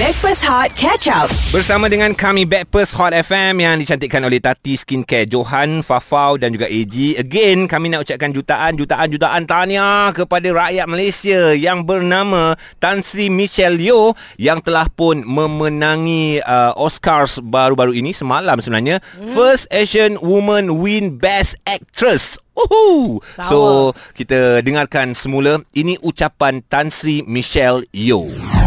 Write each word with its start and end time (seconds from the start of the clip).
Backpass 0.00 0.40
Hot 0.48 0.72
Catch 0.72 1.12
Up. 1.12 1.28
Bersama 1.52 1.84
dengan 1.84 2.16
kami 2.16 2.48
Backpers 2.48 2.96
Hot 2.96 3.12
FM 3.12 3.60
yang 3.60 3.76
dicantikkan 3.76 4.24
oleh 4.24 4.40
Tati 4.40 4.72
Skincare 4.72 5.28
Johan, 5.28 5.84
Fafau 5.84 6.40
dan 6.40 6.48
juga 6.56 6.64
AG. 6.64 7.20
Again, 7.20 7.68
kami 7.68 7.92
nak 7.92 8.08
ucapkan 8.08 8.32
jutaan, 8.32 8.80
jutaan, 8.80 9.12
jutaan 9.12 9.44
tahniah 9.44 10.08
kepada 10.16 10.48
rakyat 10.48 10.88
Malaysia 10.88 11.52
yang 11.52 11.84
bernama 11.84 12.56
Tan 12.80 13.04
Sri 13.04 13.28
Michelle 13.28 13.76
Yeoh 13.76 14.16
yang 14.40 14.64
telah 14.64 14.88
pun 14.88 15.28
memenangi 15.28 16.40
uh, 16.40 16.72
Oscars 16.80 17.44
baru-baru 17.44 17.92
ini 17.92 18.16
semalam 18.16 18.64
sebenarnya. 18.64 18.96
Hmm. 19.20 19.28
First 19.28 19.68
Asian 19.76 20.16
woman 20.24 20.80
win 20.80 21.20
Best 21.20 21.60
Actress. 21.68 22.40
Uhu. 22.56 23.20
So, 23.44 23.92
kita 24.16 24.64
dengarkan 24.64 25.12
semula 25.12 25.60
ini 25.76 26.00
ucapan 26.00 26.64
Tan 26.64 26.88
Sri 26.88 27.20
Michelle 27.28 27.84
Yeoh. 27.92 28.61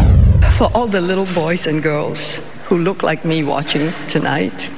For 0.56 0.70
all 0.74 0.86
the 0.86 1.00
little 1.00 1.26
boys 1.34 1.66
and 1.66 1.82
girls 1.82 2.36
who 2.66 2.78
look 2.78 3.02
like 3.02 3.24
me 3.24 3.42
watching 3.42 3.92
tonight, 4.08 4.70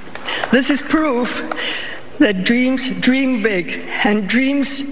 this 0.53 0.71
is 0.71 0.83
proof 0.83 1.43
that 2.19 2.45
dreams 2.45 2.89
dream 3.01 3.43
big 3.43 3.89
and 4.05 4.29
dreams 4.29 4.83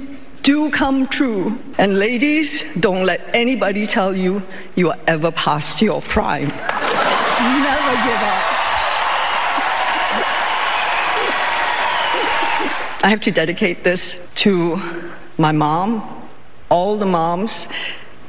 do 0.42 0.70
come 0.70 1.08
true. 1.08 1.58
And 1.78 1.98
ladies, 1.98 2.62
don't 2.78 3.04
let 3.04 3.20
anybody 3.34 3.84
tell 3.84 4.14
you 4.16 4.42
you 4.76 4.90
are 4.90 4.98
ever 5.08 5.32
past 5.32 5.82
your 5.82 6.00
prime. 6.02 6.48
Never 6.48 7.92
give 8.06 8.22
up. 8.22 8.56
I 13.02 13.08
have 13.08 13.20
to 13.20 13.30
dedicate 13.30 13.82
this 13.82 14.16
to 14.46 14.80
my 15.38 15.52
mom, 15.52 16.28
all 16.70 16.96
the 16.96 17.06
moms 17.06 17.66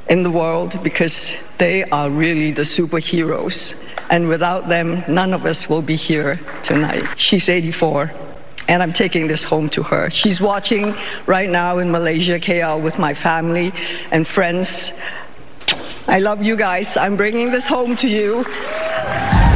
in 0.10 0.24
the 0.24 0.32
world 0.32 0.82
because 0.84 1.32
they 1.58 1.84
are 1.86 2.10
really 2.10 2.52
the 2.52 2.62
superheroes. 2.62 3.74
And 4.10 4.28
without 4.28 4.70
them, 4.70 5.04
none 5.08 5.34
of 5.34 5.46
us 5.46 5.68
will 5.68 5.82
be 5.82 5.96
here 5.96 6.40
tonight. 6.64 7.04
She's 7.18 7.50
84. 7.50 8.12
And 8.70 8.84
I'm 8.84 8.94
taking 8.94 9.28
this 9.28 9.44
home 9.44 9.70
to 9.70 9.84
her. 9.84 10.10
She's 10.10 10.42
watching 10.42 10.94
right 11.26 11.50
now 11.50 11.78
in 11.78 11.92
Malaysia, 11.92 12.40
KL, 12.40 12.82
with 12.82 13.00
my 13.00 13.14
family 13.14 13.72
and 14.12 14.28
friends. 14.28 14.94
I 16.08 16.20
love 16.20 16.44
you 16.44 16.56
guys. 16.56 16.98
I'm 16.98 17.16
bringing 17.16 17.52
this 17.52 17.68
home 17.68 17.96
to 17.98 18.08
you. 18.08 18.46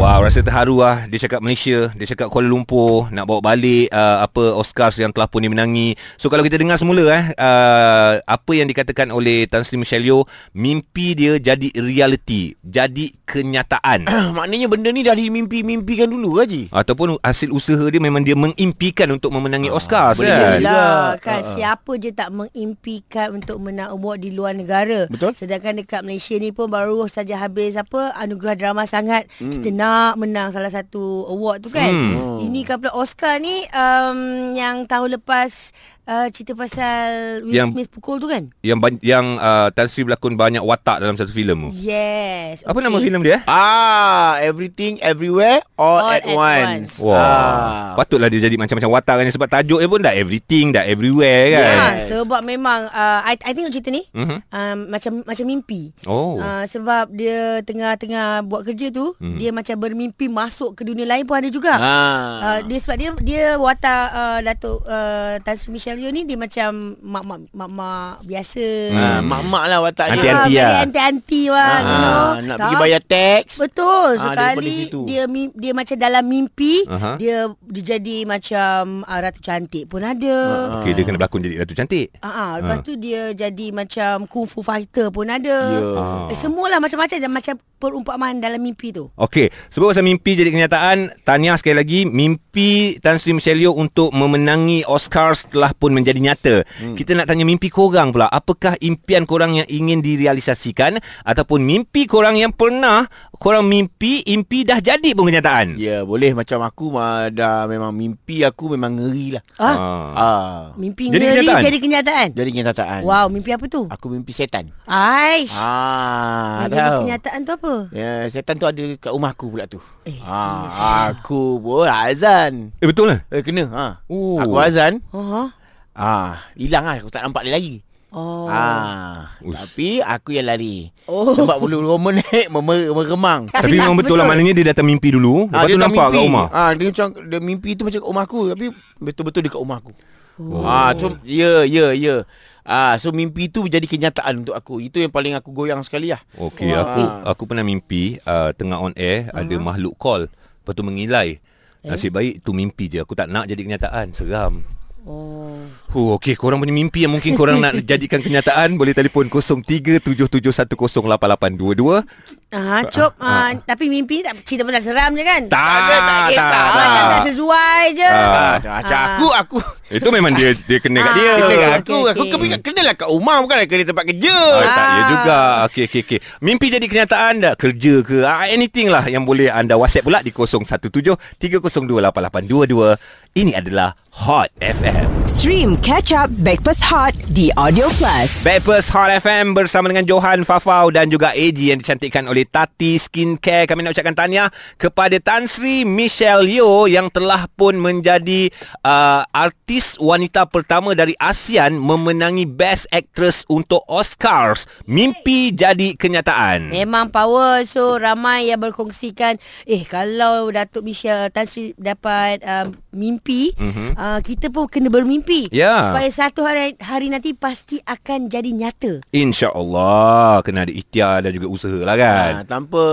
Wow, 0.01 0.25
rasa 0.25 0.41
terharu 0.41 0.81
lah. 0.81 1.05
Dia 1.05 1.29
cakap 1.29 1.45
Malaysia, 1.45 1.93
dia 1.93 2.09
cakap 2.09 2.33
Kuala 2.33 2.49
Lumpur 2.49 3.13
nak 3.13 3.29
bawa 3.29 3.53
balik 3.53 3.85
uh, 3.93 4.25
apa 4.25 4.57
Oscars 4.57 4.97
yang 4.97 5.13
telah 5.13 5.29
pun 5.29 5.45
dimenangi. 5.45 5.93
So 6.17 6.25
kalau 6.25 6.41
kita 6.41 6.57
dengar 6.57 6.81
semula 6.81 7.05
eh 7.13 7.29
uh, 7.37 8.17
apa 8.17 8.51
yang 8.57 8.65
dikatakan 8.65 9.13
oleh 9.13 9.45
Tan 9.45 9.61
Sri 9.61 9.77
Michelle 9.77 10.01
Yeoh, 10.01 10.25
mimpi 10.57 11.13
dia 11.13 11.37
jadi 11.37 11.69
reality, 11.77 12.57
jadi 12.65 13.13
kenyataan. 13.29 14.09
Maknanya 14.41 14.73
benda 14.73 14.89
ni 14.89 15.05
dah 15.05 15.13
dimimpi-mimpikan 15.13 16.09
dulu 16.09 16.41
Haji. 16.41 16.73
Ataupun 16.73 17.21
hasil 17.21 17.53
usaha 17.53 17.85
dia 17.85 18.01
memang 18.01 18.25
dia 18.25 18.33
mengimpikan 18.33 19.05
untuk 19.13 19.29
memenangi 19.29 19.69
Oscars 19.69 20.17
boleh 20.17 20.33
kan. 20.33 20.65
Lah, 20.65 21.21
kan 21.21 21.45
Ha. 21.45 21.53
siapa 21.53 22.01
je 22.01 22.09
tak 22.09 22.33
mengimpikan 22.33 23.37
untuk 23.37 23.61
menang 23.61 23.93
award 23.93 24.25
di 24.25 24.33
luar 24.33 24.57
negara. 24.57 25.05
Betul. 25.13 25.37
Sedangkan 25.37 25.77
dekat 25.77 26.01
Malaysia 26.01 26.33
ni 26.41 26.49
pun 26.49 26.73
baru 26.73 27.05
saja 27.05 27.37
habis 27.37 27.77
apa 27.77 28.17
anugerah 28.17 28.57
drama 28.57 28.89
sangat. 28.89 29.29
Hmm. 29.37 29.53
Kita 29.53 29.69
nak 29.69 29.90
menang 30.19 30.51
salah 30.51 30.69
satu 30.69 31.27
award 31.29 31.63
tu 31.65 31.69
kan. 31.69 31.89
Hmm. 31.89 32.37
Ini 32.41 32.65
kan 32.67 32.81
pula 32.81 32.93
Oscar 32.97 33.37
ni 33.39 33.65
um, 33.71 34.51
yang 34.57 34.85
tahun 34.89 35.21
lepas 35.21 35.71
uh, 36.11 36.27
cerita 36.27 36.51
pasal 36.53 37.07
Will 37.41 37.55
Yang- 37.55 37.71
Smith 37.71 37.89
pukul 37.89 38.19
tu 38.19 38.27
kan? 38.27 38.51
Yang 38.59 38.77
ban- 38.77 38.99
yang 39.01 39.25
uh, 39.37 39.71
Tan 39.71 39.87
Sri 39.87 40.03
berlakon 40.03 40.35
banyak 40.35 40.59
watak 40.59 40.99
dalam 40.99 41.15
satu 41.15 41.31
filem 41.31 41.55
tu. 41.63 41.71
Yes. 41.81 42.61
Apa 42.61 42.77
nama 42.77 42.99
filem 42.99 43.21
dia? 43.21 43.31
eh? 43.33 43.41
Ah, 43.45 44.35
everything 44.37 44.99
everywhere 44.99 45.63
all, 45.73 46.01
All 46.01 46.11
at, 46.11 46.21
at 46.21 46.27
once. 46.27 46.91
once. 46.91 46.93
Wah, 47.01 47.15
Ah. 47.15 47.93
patutlah 47.95 48.27
dia 48.27 48.41
jadi 48.41 48.55
macam-macam 48.55 48.91
watak 48.91 49.15
kan 49.15 49.27
sebab 49.29 49.47
tajuk 49.49 49.79
dia 49.79 49.87
pun 49.87 50.01
dah 50.01 50.11
everything, 50.11 50.65
dah 50.69 50.83
everywhere 50.83 51.45
kan. 51.49 51.61
Ya, 51.61 51.71
Yes. 51.95 52.11
sebab 52.11 52.41
memang 52.41 52.85
uh, 52.87 53.19
I, 53.23 53.39
I 53.39 53.51
tengok 53.53 53.71
cerita 53.71 53.89
ni 53.89 54.03
Mhm. 54.11 54.37
um, 54.45 54.77
macam 54.89 55.11
macam 55.23 55.45
mimpi. 55.45 55.95
Oh. 56.03 56.35
Uh, 56.35 56.65
sebab 56.65 57.07
dia 57.09 57.61
tengah-tengah 57.61 58.43
buat 58.43 58.63
kerja 58.63 58.89
tu, 58.89 59.13
Hmm. 59.15 59.37
dia 59.37 59.49
macam 59.49 59.77
bermimpi 59.77 60.25
masuk 60.27 60.73
ke 60.73 60.83
dunia 60.83 61.05
lain 61.05 61.23
pun 61.23 61.37
ada 61.37 61.47
juga. 61.47 61.73
Ah. 61.73 62.29
Uh, 62.41 62.59
dia 62.65 62.79
sebab 62.79 62.95
dia 62.95 63.09
dia 63.21 63.45
watak 63.55 64.05
uh, 64.09 64.39
Datuk 64.41 64.79
uh, 64.83 65.37
Tan 65.39 65.55
Sri 65.55 65.69
Michelle 65.69 66.00
Yeoh 66.01 66.09
ni 66.09 66.25
dia 66.25 66.33
macam 66.33 66.69
mak-mak 66.97 67.39
mak-mak 67.51 68.25
biasa. 68.25 68.65
Ah, 68.91 69.19
mak-mak 69.21 69.63
lah 69.63 69.77
watak 69.79 70.07
dia. 70.09 70.17
Anti-anti 70.17 70.53
Ah, 70.53 70.65
lah. 70.65 70.79
anti-anti 70.81 71.43
lah, 71.45 71.75
you 71.77 71.97
know. 71.97 72.09
Ah, 72.11 72.33
nak 72.41 72.57
pergi 72.57 72.73
Tak- 72.73 72.81
bayar 72.81 73.01
tax. 73.05 73.45
Betul 73.55 74.07
sekali 74.17 74.77
situ. 74.83 74.99
dia 75.05 75.23
dia 75.53 75.71
macam 75.71 75.95
dalam 75.95 76.23
mimpi 76.25 76.73
Aha. 76.85 77.11
dia 77.15 77.37
dia 77.61 77.83
jadi 77.91 78.17
macam 78.25 79.05
uh, 79.05 79.19
ratu 79.21 79.39
cantik 79.39 79.85
pun 79.85 80.01
ada. 80.01 80.37
Okey, 80.81 80.91
dia 80.91 81.03
kena 81.03 81.15
berlakon 81.15 81.39
jadi 81.39 81.55
Ratu 81.61 81.73
Cantik. 81.73 82.07
Ah, 82.19 82.27
ah, 82.27 82.51
lepas 82.57 82.81
tu 82.81 82.97
dia 82.97 83.29
jadi 83.31 83.69
macam 83.69 84.25
kung 84.25 84.49
fu 84.49 84.59
fighter 84.59 85.13
pun 85.13 85.29
ada. 85.29 85.57
Ya. 85.69 85.81
Ah. 85.93 86.25
Eh, 86.27 86.35
semualah 86.35 86.81
macam-macam 86.81 87.17
dan 87.17 87.29
macam 87.29 87.53
perumpamaan 87.77 88.37
dalam 88.37 88.57
mimpi 88.57 88.89
tu. 88.89 89.09
Okey, 89.15 89.49
sebab 89.67 89.89
pasal 89.89 90.01
mimpi 90.01 90.33
jadi 90.33 90.49
kenyataan, 90.49 90.97
tahniah 91.21 91.57
sekali 91.57 91.75
lagi 91.75 91.99
mimpi 92.05 92.97
Tan 92.97 93.17
Sri 93.17 93.33
Michelle 93.33 93.57
Yeoh 93.57 93.73
untuk 93.73 94.09
memenangi 94.11 94.85
Oscars 94.85 95.45
telah 95.45 95.73
pun 95.81 95.89
menjadi 95.91 96.21
nyata. 96.21 96.55
Hmm. 96.77 96.93
Kita 96.93 97.17
nak 97.17 97.25
tanya 97.25 97.41
mimpi 97.41 97.67
korang 97.67 98.13
pula, 98.13 98.29
apakah 98.29 98.77
impian 98.77 99.25
korang 99.25 99.57
yang 99.57 99.65
ingin 99.65 100.05
direalisasikan 100.05 100.95
ataupun 101.25 101.57
mimpi 101.59 102.05
korang 102.05 102.37
yang 102.37 102.53
pernah 102.53 103.09
korang 103.33 103.65
mimpi, 103.65 104.21
impi 104.23 104.61
dah 104.61 104.77
jadi 104.77 105.17
pun 105.17 105.25
kenyataan? 105.25 105.73
Ya, 105.73 106.05
boleh 106.05 106.31
macam 106.31 106.61
aku 106.61 106.93
mah 106.93 107.27
dah 107.27 107.65
memang 107.65 107.89
mimpi 107.89 108.45
aku 108.45 108.69
memang 108.69 108.93
ngeri 108.93 109.33
lah. 109.33 109.43
Ah, 109.57 109.73
Ah. 110.13 110.59
mimpi 110.77 111.09
Jadi 111.09 111.17
ngeri 111.17 111.41
kenyataan? 111.41 111.63
jadi 111.63 111.77
kenyataan. 111.79 112.27
Jadi 112.31 112.49
kenyataan. 112.51 113.01
Wow, 113.01 113.25
mimpi 113.27 113.49
apa 113.49 113.65
tu? 113.65 113.89
Aku 113.89 114.05
mimpi 114.07 114.29
setan. 114.29 114.69
Aish. 114.85 115.57
Ah, 115.57 116.61
Yang 116.61 116.69
jadi 116.69 116.77
tahu. 116.85 116.99
kenyataan 117.01 117.39
tu 117.41 117.51
apa? 117.51 117.73
Ya, 117.89 118.11
setan 118.29 118.55
tu 118.55 118.69
ada 118.69 118.83
kat 118.95 119.09
rumah 119.09 119.33
aku 119.33 119.49
pula 119.49 119.65
tu. 119.65 119.81
Eh, 120.03 120.21
ah, 120.21 120.65
serius. 120.67 120.77
aku 121.09 121.41
pun 121.57 121.87
azan. 121.87 122.53
Eh 122.77 122.85
betul 122.85 123.09
lah. 123.09 123.19
Eh 123.27 123.41
kena 123.41 123.65
ha. 123.71 123.85
Oh. 124.05 124.37
Aku 124.37 124.57
azan. 124.57 125.01
Oh. 125.09 125.49
Ah, 125.91 126.39
hilang 126.55 126.87
lah 126.87 126.95
aku 126.99 127.11
tak 127.11 127.23
nampak 127.27 127.43
dia 127.43 127.53
lagi. 127.55 127.83
Oh. 128.11 128.43
Ah, 128.51 129.39
Ush. 129.39 129.55
tapi 129.55 130.03
aku 130.03 130.35
yang 130.35 130.51
lari. 130.51 130.91
Oh. 131.07 131.31
Sebab 131.31 131.63
bulu 131.63 131.79
Roman 131.79 132.19
naik 132.19 132.51
memer- 132.59 132.91
meremang. 132.91 133.47
Tapi 133.47 133.79
memang 133.79 133.95
betul, 133.95 134.19
lah 134.19 134.27
maknanya 134.27 134.51
dia 134.51 134.75
datang 134.75 134.83
mimpi 134.83 135.15
dulu, 135.15 135.47
lepas 135.47 135.63
tu 135.63 135.67
dia 135.71 135.75
tak 135.79 135.83
nampak 135.87 136.07
kat 136.11 136.19
rumah. 136.27 136.47
Ah, 136.51 136.71
dia 136.75 136.91
macam 136.91 137.07
dia 137.15 137.39
mimpi 137.39 137.69
tu 137.79 137.87
macam 137.87 137.99
kat 138.03 138.09
rumah 138.11 138.23
aku 138.27 138.39
tapi 138.51 138.65
betul-betul 138.99 139.41
dekat 139.47 139.59
rumah 139.63 139.79
aku. 139.79 139.95
Oh. 140.43 140.67
Ah, 140.67 140.91
so 140.95 141.15
ya 141.23 141.63
ya 141.63 141.95
ya. 141.95 142.27
Ah, 142.67 142.99
so 142.99 143.15
mimpi 143.15 143.47
tu 143.47 143.63
jadi 143.71 143.87
kenyataan 143.87 144.43
untuk 144.43 144.59
aku. 144.59 144.83
Itu 144.83 144.99
yang 144.99 145.11
paling 145.11 145.31
aku 145.39 145.55
goyang 145.55 145.79
sekali 145.79 146.11
lah. 146.11 146.19
Okey, 146.35 146.67
Wah. 146.75 146.83
aku 146.83 147.01
aku 147.31 147.43
pernah 147.47 147.63
mimpi 147.63 148.19
uh, 148.27 148.51
tengah 148.51 148.75
on 148.75 148.91
air 148.99 149.31
uh-huh. 149.31 149.39
ada 149.39 149.55
makhluk 149.55 149.95
call, 149.95 150.27
lepas 150.27 150.73
tu 150.75 150.83
mengilai. 150.83 151.39
Nasib 151.81 152.11
baik 152.11 152.43
tu 152.43 152.51
mimpi 152.51 152.91
je. 152.91 152.99
Aku 152.99 153.15
tak 153.15 153.31
nak 153.31 153.47
jadi 153.47 153.63
kenyataan. 153.63 154.11
Seram. 154.11 154.80
Oh. 155.01 155.65
Huh, 155.89 156.21
okey, 156.21 156.37
korang 156.37 156.61
punya 156.61 156.69
mimpi 156.69 157.01
yang 157.03 157.17
mungkin 157.17 157.33
korang 157.33 157.57
nak 157.57 157.73
jadikan 157.89 158.21
kenyataan 158.21 158.77
boleh 158.77 158.93
telefon 158.93 159.33
0377108822. 159.33 162.05
Ah, 162.51 162.83
cop. 162.83 163.15
Ah, 163.15 163.55
tapi 163.57 163.87
mimpi 163.87 164.19
ni 164.19 164.21
tak 164.21 164.35
cerita 164.43 164.61
pasal 164.61 164.83
seram 164.83 165.15
je 165.15 165.23
kan? 165.23 165.47
Tak, 165.47 165.63
ada, 165.63 165.87
tak 165.87 166.03
tak, 166.03 166.27
kisah. 166.27 166.51
tak. 166.51 166.67
Macam 166.67 167.07
tak 167.07 167.23
sesuai 167.31 167.83
je. 167.95 168.03
Ah. 168.03 168.27
Ah, 168.27 168.59
macam 168.75 168.99
aku 169.07 169.27
aku 169.31 169.57
Itu 169.87 170.07
memang 170.07 170.31
dia 170.31 170.55
dia 170.57 170.77
kena 170.77 170.99
kat 170.99 171.07
Ah. 171.07 171.15
dia. 171.15 171.31
kena 171.33 171.55
kat 171.57 171.71
aku. 171.79 171.97
okey. 172.01 172.11
Aku 172.11 172.23
kena 172.37 172.57
kenalah 172.59 172.93
kat 172.93 173.07
rumah 173.07 173.35
bukan 173.39 173.55
kena 173.65 173.83
tempat 173.85 174.05
kerja. 174.05 174.35
Ah, 174.35 174.67
tak, 174.67 174.67
ya 174.67 174.75
Ah. 174.75 175.07
juga. 175.07 175.63
Okey, 175.67 175.83
okey, 175.87 176.01
okey. 176.03 176.19
Mimpi 176.39 176.65
jadi 176.67 176.85
kenyataan 176.85 177.33
dah. 177.39 177.53
Kerja 177.55 177.93
ke, 178.01 178.17
ah, 178.21 178.43
anything 178.45 178.87
lah 178.87 179.03
yang 179.05 179.23
boleh 179.23 179.47
anda 179.47 179.75
WhatsApp 179.75 180.03
pula 180.03 180.19
di 180.19 180.31
0173028822. 180.31 182.95
Ini 183.31 183.55
adalah 183.55 183.95
Hot 184.11 184.51
FM. 184.59 185.07
Stream 185.23 185.79
Catch 185.79 186.11
Up 186.11 186.27
Backpass 186.37 186.83
Hot 186.83 187.15
di 187.31 187.47
Audio 187.55 187.87
Plus. 187.95 188.43
Backpers 188.43 188.91
Hot 188.91 189.07
FM 189.09 189.55
bersama 189.55 189.87
dengan 189.87 190.03
Johan 190.03 190.43
Fafau 190.43 190.89
dan 190.89 191.07
juga 191.07 191.31
AG 191.31 191.55
yang 191.55 191.79
dicantikkan 191.79 192.27
oleh 192.27 192.40
Tati 192.49 192.97
Skincare. 192.97 193.69
Kami 193.69 193.85
nak 193.85 193.93
ucapkan 193.93 194.17
tahniah 194.17 194.49
kepada 194.75 195.15
Tan 195.21 195.45
Sri 195.45 195.85
Michelle 195.85 196.49
Yeoh 196.49 196.89
yang 196.89 197.13
telah 197.13 197.45
pun 197.53 197.77
menjadi 197.77 198.49
uh, 198.81 199.21
artis 199.29 200.01
wanita 200.01 200.49
pertama 200.49 200.97
dari 200.97 201.13
ASEAN 201.21 201.77
memenangi 201.77 202.49
Best 202.49 202.89
Actress 202.89 203.45
untuk 203.45 203.85
Oscars. 203.85 204.65
Mimpi 204.89 205.53
jadi 205.53 205.93
kenyataan. 205.93 206.73
Memang 206.73 207.13
power 207.13 207.63
So 207.67 208.01
ramai 208.01 208.49
yang 208.49 208.59
berkongsikan 208.59 209.37
Eh 209.69 209.85
kalau 209.85 210.49
Datuk 210.49 210.81
Michelle 210.83 211.29
Tan 211.29 211.45
Sri 211.45 211.77
dapat 211.77 212.41
um, 212.41 212.80
mimpi, 212.91 213.51
Mhm. 213.55 213.63
mm-hmm. 213.63 213.89
uh, 213.95 214.19
kita 214.19 214.47
pun 214.47 214.67
kena 214.67 214.87
bermimpi. 214.87 215.47
Ya. 215.49 215.87
Supaya 215.87 216.07
satu 216.07 216.43
hari 216.43 216.75
hari 216.77 217.07
nanti 217.07 217.31
pasti 217.31 217.79
akan 217.81 218.27
jadi 218.27 218.51
nyata. 218.51 218.99
InsyaAllah 219.09 220.39
Kena 220.41 220.63
ada 220.63 220.71
ikhtiar 220.71 221.21
dan 221.21 221.31
juga 221.31 221.47
usaha 221.47 221.75
lah 221.77 221.95
kan 221.95 222.33
Ha, 222.33 222.43
tanpa 222.43 222.83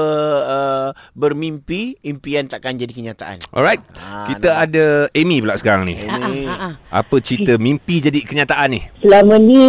uh, 0.41 0.89
bermimpi, 1.13 1.99
impian 2.01 2.47
takkan 2.47 2.75
jadi 2.75 2.91
kenyataan. 2.91 3.43
Alright 3.51 3.83
Ah, 3.95 4.27
Kita 4.27 4.61
ada 4.61 4.87
Amy 5.13 5.39
pula 5.39 5.55
sekarang 5.55 5.85
ni 5.85 5.97
Ini. 5.97 6.47
Apa 6.89 7.19
cerita 7.19 7.57
mimpi 7.57 8.01
jadi 8.01 8.21
kenyataan 8.21 8.69
ni 8.71 8.81
selama 9.01 9.35
ni 9.37 9.65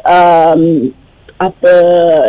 um, 0.00 0.62
apa 1.44 1.74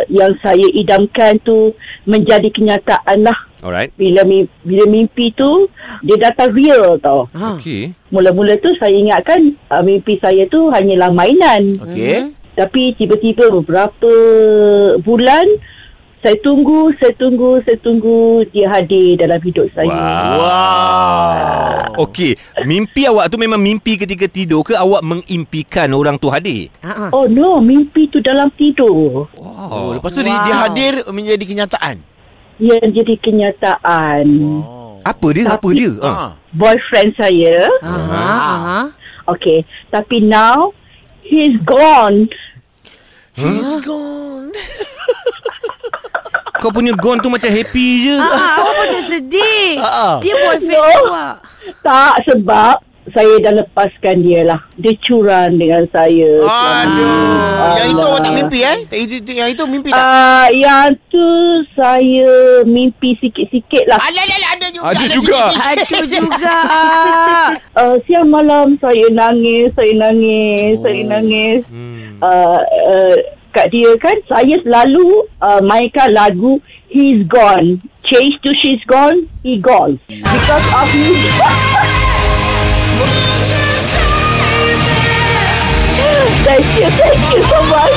yang 0.06 0.36
saya 0.36 0.66
idamkan 0.70 1.40
tu 1.40 1.72
menjadi 2.04 2.48
kenyataan 2.48 3.22
lah. 3.22 3.38
Alright 3.60 3.90
Bila 3.94 4.22
mi- 4.22 4.46
bila 4.62 4.84
mimpi 4.84 5.32
tu 5.32 5.66
dia 6.00 6.20
datang 6.20 6.52
real 6.52 6.96
tau. 6.98 7.26
Ha. 7.32 7.56
Okay 7.56 7.90
Mula-mula 8.08 8.54
tu 8.56 8.70
saya 8.74 8.94
ingatkan 8.94 9.40
uh, 9.66 9.80
mimpi 9.80 10.16
saya 10.16 10.44
tu 10.46 10.68
hanyalah 10.68 11.10
mainan. 11.10 11.74
Okey. 11.80 12.30
Tapi 12.54 12.94
tiba-tiba 12.94 13.50
beberapa 13.50 14.12
bulan 14.98 15.44
saya 16.16 16.36
tunggu, 16.40 16.90
saya 16.96 17.12
tunggu, 17.14 17.60
saya 17.62 17.78
tunggu 17.78 18.18
dia 18.50 18.66
hadir 18.66 19.14
dalam 19.16 19.38
hidup 19.38 19.68
saya. 19.72 19.92
Wow. 19.92 20.36
Wow. 20.36 21.64
Okey 21.96 22.36
Mimpi 22.62 23.08
awak 23.08 23.32
tu 23.32 23.40
memang 23.40 23.56
mimpi 23.56 23.96
ketika 23.96 24.28
tidur 24.28 24.60
ke 24.60 24.76
Awak 24.76 25.00
mengimpikan 25.00 25.88
orang 25.90 26.20
tu 26.20 26.28
hadir 26.28 26.68
Ha. 26.84 27.08
Oh 27.08 27.24
no, 27.24 27.56
mimpi 27.58 28.04
tu 28.06 28.20
dalam 28.20 28.52
tidur. 28.52 29.24
Oh, 29.32 29.96
lepas 29.96 30.12
tu 30.12 30.20
dia, 30.20 30.28
Wow. 30.30 30.44
dia 30.44 30.56
hadir 30.60 30.92
menjadi 31.08 31.40
kenyataan. 31.40 31.96
Yang 32.56 32.88
jadi 32.94 33.14
kenyataan. 33.16 34.26
Oh. 34.60 35.00
Apa 35.00 35.26
dia 35.30 35.44
Apa 35.48 35.56
Tapi- 35.62 35.76
dia 35.78 35.92
ha. 36.02 36.12
Ha. 36.12 36.28
Boyfriend 36.52 37.12
saya 37.14 37.68
Aha, 37.80 38.24
aha. 38.24 38.80
Okay, 39.26 39.60
tapi 39.88 40.20
now 40.20 40.70
he's 41.20 41.56
gone. 41.62 42.28
She's 43.34 43.76
gone. 43.80 44.52
Kau 46.58 46.70
punya 46.70 46.92
gone 46.94 47.18
tu 47.18 47.28
macam 47.28 47.46
happy 47.46 47.86
je 48.02 48.14
Ah, 48.16 48.58
awak 48.58 48.72
pun 48.74 48.86
tu 48.90 49.00
sedih. 49.06 49.68
Ah. 49.78 50.16
Dia 50.18 50.34
boyfriend 50.34 50.72
No. 50.74 51.00
awak. 51.04 51.34
Tak 51.80 52.14
sebab 52.24 52.76
saya 53.06 53.38
dah 53.38 53.52
lepaskan 53.56 54.16
dia 54.18 54.42
lah. 54.42 54.60
Dia 54.74 54.92
curang 54.96 55.54
dengan 55.54 55.86
saya. 55.88 56.32
Aduh. 56.42 57.38
Yang 57.76 57.88
itu 57.88 58.02
awak 58.02 58.20
tak 58.20 58.32
mimpi 58.34 58.58
eh? 58.60 58.78
Tak- 58.84 58.98
Itu, 58.98 59.12
itu, 59.16 59.30
yang 59.32 59.48
itu 59.48 59.62
mimpi 59.64 59.88
tak? 59.88 60.00
Ah, 60.00 60.46
yang 60.48 60.90
tu 61.06 61.26
saya 61.72 62.30
mimpi 62.64 63.14
sikit-sikit 63.16 63.84
lah. 63.86 63.98
Alah, 64.00 64.22
alah, 64.22 64.36
alah, 64.36 64.50
ada 64.52 64.66
juga. 64.68 64.84
Ada 64.86 65.04
juga. 65.06 65.40
sikit-sikit. 65.46 66.02
Aduh 66.02 66.02
juga. 66.26 66.56
Uh, 67.74 67.96
siang 68.04 68.26
malam 68.26 68.74
saya 68.76 69.06
nangis, 69.08 69.70
saya 69.72 69.92
nangis, 69.94 70.74
saya 70.80 71.00
nangis. 71.06 71.60
hmm. 71.68 72.18
Uh, 72.18 72.58
uh, 72.64 73.16
kat 73.56 73.72
dia 73.72 73.96
kan, 73.96 74.20
saya 74.28 74.60
selalu 74.60 75.24
uh, 75.40 75.64
mainkan 75.64 76.12
lagu 76.12 76.60
He's 76.92 77.24
Gone. 77.24 77.80
Change 78.04 78.44
to 78.44 78.52
She's 78.52 78.84
Gone, 78.84 79.32
He 79.40 79.56
Gone. 79.56 79.96
Because 80.12 80.66
of 80.76 80.88
me. 80.92 81.32
thank 86.44 86.68
you, 86.76 86.88
thank 87.00 87.20
you 87.32 87.42
so 87.48 87.58
much. 87.72 87.95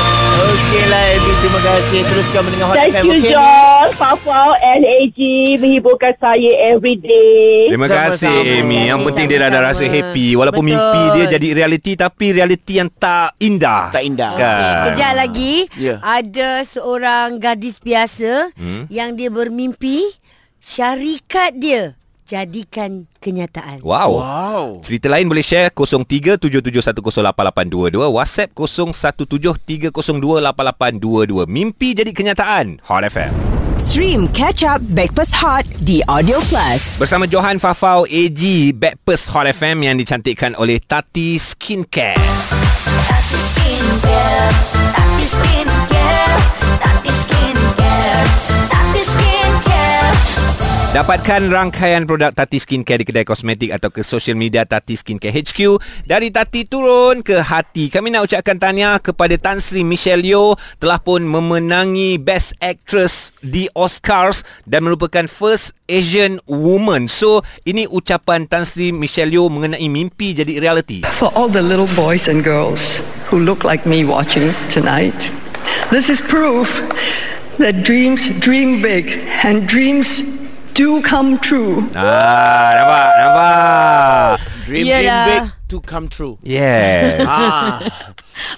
Terima 1.49 1.65
kasih. 1.65 2.05
Teruskan 2.05 2.41
mendengar 2.45 2.65
Hot 2.69 2.77
Thank 2.77 2.93
FM. 2.93 3.01
you, 3.01 3.13
okey? 3.17 3.31
John, 3.33 3.87
Fafau, 3.97 4.49
LAG 4.53 5.19
menghiburkan 5.57 6.13
saya 6.15 6.51
every 6.69 6.93
day. 6.93 7.73
Terima 7.73 7.89
kasih. 7.89 8.61
Amy 8.61 8.85
Yang 8.85 8.99
penting 9.09 9.25
dia 9.25 9.39
dah, 9.41 9.49
dah 9.49 9.61
rasa 9.65 9.81
happy 9.81 10.37
Walaupun 10.37 10.61
Betul. 10.61 10.77
mimpi 10.77 11.01
dia 11.09 11.25
jadi 11.27 11.47
realiti 11.57 11.97
Tapi 11.97 12.25
realiti 12.31 12.77
yang 12.77 12.93
tak 12.93 13.33
indah 13.39 13.89
Tak 13.89 14.05
indah. 14.05 14.31
Kan 14.31 14.45
Okay, 14.45 14.69
kejap 14.93 15.13
lagi 15.17 15.53
Ya. 15.73 15.97
ada 15.99 16.61
seorang 16.61 17.41
gadis 17.41 17.81
biasa 17.81 18.53
Hmm? 18.53 18.85
yang 18.85 19.17
dia 19.17 19.33
bermimpi 19.33 20.05
syarikat 20.61 21.57
dia 21.57 21.97
jadikan 22.29 23.09
kenyataan. 23.17 23.81
Wow. 23.81 24.21
Wow. 24.21 24.85
Cerita 24.85 25.09
lain 25.09 25.25
boleh 25.25 25.41
share 25.41 25.73
0377108822 25.73 27.97
WhatsApp 28.13 28.53
0173028822 28.53 31.49
Mimpi 31.49 31.97
jadi 31.97 32.13
kenyataan 32.13 32.77
Hot 32.85 33.01
FM 33.09 33.33
Stream 33.79 34.27
Catch 34.35 34.67
Up 34.67 34.83
Backpass 34.91 35.31
Hot 35.39 35.63
di 35.81 36.03
Audio 36.05 36.43
Plus. 36.51 36.99
Bersama 36.99 37.23
Johan 37.25 37.57
Fafau 37.57 38.05
AG 38.05 38.43
Backpast 38.75 39.31
Hot 39.33 39.47
FM 39.49 39.87
yang 39.87 39.95
dicantikkan 39.97 40.53
oleh 40.59 40.77
Tati 40.83 41.39
Skincare 41.39 42.19
Tati 43.09 43.39
Skincare, 43.39 44.69
Dapatkan 50.89 51.53
rangkaian 51.53 52.09
produk 52.09 52.33
Tati 52.33 52.57
Skincare 52.57 53.06
di 53.06 53.06
kedai 53.06 53.21
kosmetik 53.21 53.69
atau 53.69 53.94
ke 53.94 54.01
social 54.01 54.33
media 54.33 54.65
Tati 54.65 54.97
Skincare 54.97 55.30
HQ. 55.30 55.77
Dari 56.09 56.33
Tati 56.33 56.65
turun 56.65 57.21
ke 57.21 57.45
hati. 57.45 57.94
Kami 57.94 58.09
nak 58.09 58.25
ucapkan 58.25 58.57
tahniah 58.57 58.97
kepada 58.97 59.38
Tan 59.38 59.62
Sri 59.62 59.86
Michelle 59.86 60.25
Yeoh 60.25 60.57
telah 60.81 60.97
pun 60.97 61.21
memenangi 61.30 62.18
Best 62.18 62.57
Actress 62.57 63.38
di 63.45 63.69
Oscars 63.77 64.41
dan 64.65 64.89
merupakan 64.89 65.30
first 65.30 65.77
Asian 65.86 66.41
woman. 66.50 67.06
So, 67.06 67.45
ini 67.69 67.85
ucapan 67.85 68.50
Tan 68.50 68.65
Sri 68.65 68.89
Michelle 68.89 69.30
Yeoh 69.30 69.45
mengenai 69.45 69.85
mimpi 69.85 70.33
jadi 70.33 70.57
reality. 70.57 71.06
For 71.21 71.30
all 71.38 71.53
the 71.53 71.62
little 71.62 71.89
boys 71.94 72.25
and 72.25 72.42
girls 72.42 72.97
who 73.30 73.38
look 73.38 73.62
like 73.62 73.85
me 73.85 74.09
watching 74.09 74.57
tonight, 74.74 75.13
this 75.94 76.09
is 76.09 76.18
proof 76.18 76.81
that 77.62 77.85
dreams 77.85 78.25
dream 78.42 78.81
big 78.81 79.21
and 79.45 79.69
dreams 79.69 80.38
do 80.79 81.01
come 81.03 81.35
true. 81.43 81.83
Ah, 81.91 82.71
nampak? 82.71 83.07
Nampak? 83.19 84.27
Dream, 84.63 84.85
Yelah. 84.87 85.03
dream 85.03 85.27
big 85.27 85.45
to 85.67 85.77
come 85.83 86.07
true. 86.07 86.39
Yes. 86.39 87.19
ah. 87.27 87.83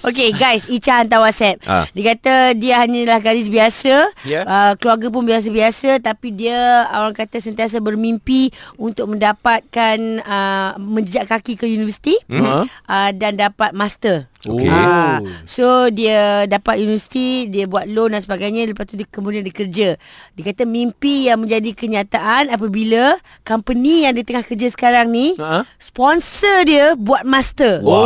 Okay 0.02 0.32
guys 0.32 0.66
Icha 0.66 0.98
hantar 0.98 1.20
whatsapp 1.20 1.56
Ah. 1.64 1.86
Dia 1.90 2.12
kata 2.12 2.34
dia 2.54 2.78
hanyalah 2.78 3.18
gadis 3.18 3.46
biasa 3.46 4.10
Ya. 4.22 4.42
uh, 4.42 4.72
Keluarga 4.74 5.08
pun 5.08 5.22
biasa-biasa 5.22 5.98
Tapi 5.98 6.32
dia 6.32 6.58
orang 6.90 7.12
kata 7.12 7.38
sentiasa 7.38 7.78
bermimpi 7.78 8.48
Untuk 8.74 9.08
mendapatkan 9.08 9.96
uh, 10.20 10.70
Menjejak 10.76 11.28
kaki 11.28 11.54
ke 11.54 11.66
universiti 11.66 12.14
Mhm. 12.26 12.66
uh, 12.66 13.10
Dan 13.12 13.36
dapat 13.36 13.72
master 13.72 14.26
Okey. 14.42 14.66
Ah, 14.66 15.22
so 15.46 15.86
dia 15.86 16.50
dapat 16.50 16.82
universiti, 16.82 17.46
dia 17.46 17.70
buat 17.70 17.86
loan 17.86 18.10
dan 18.10 18.18
sebagainya, 18.18 18.66
lepas 18.66 18.90
tu 18.90 18.98
dia 18.98 19.06
kemudian 19.06 19.38
dia 19.38 19.54
kerja. 19.54 19.88
Dia 20.34 20.42
kata 20.42 20.66
mimpi 20.66 21.30
yang 21.30 21.38
menjadi 21.38 21.70
kenyataan 21.70 22.50
apabila 22.50 23.14
company 23.42 24.02
yang 24.02 24.18
dia 24.18 24.26
tengah 24.26 24.42
kerja 24.42 24.66
sekarang 24.66 25.14
ni 25.14 25.38
Ha? 25.38 25.62
sponsor 25.78 26.66
dia 26.66 26.98
buat 26.98 27.22
master. 27.22 27.86
Oh, 27.86 28.02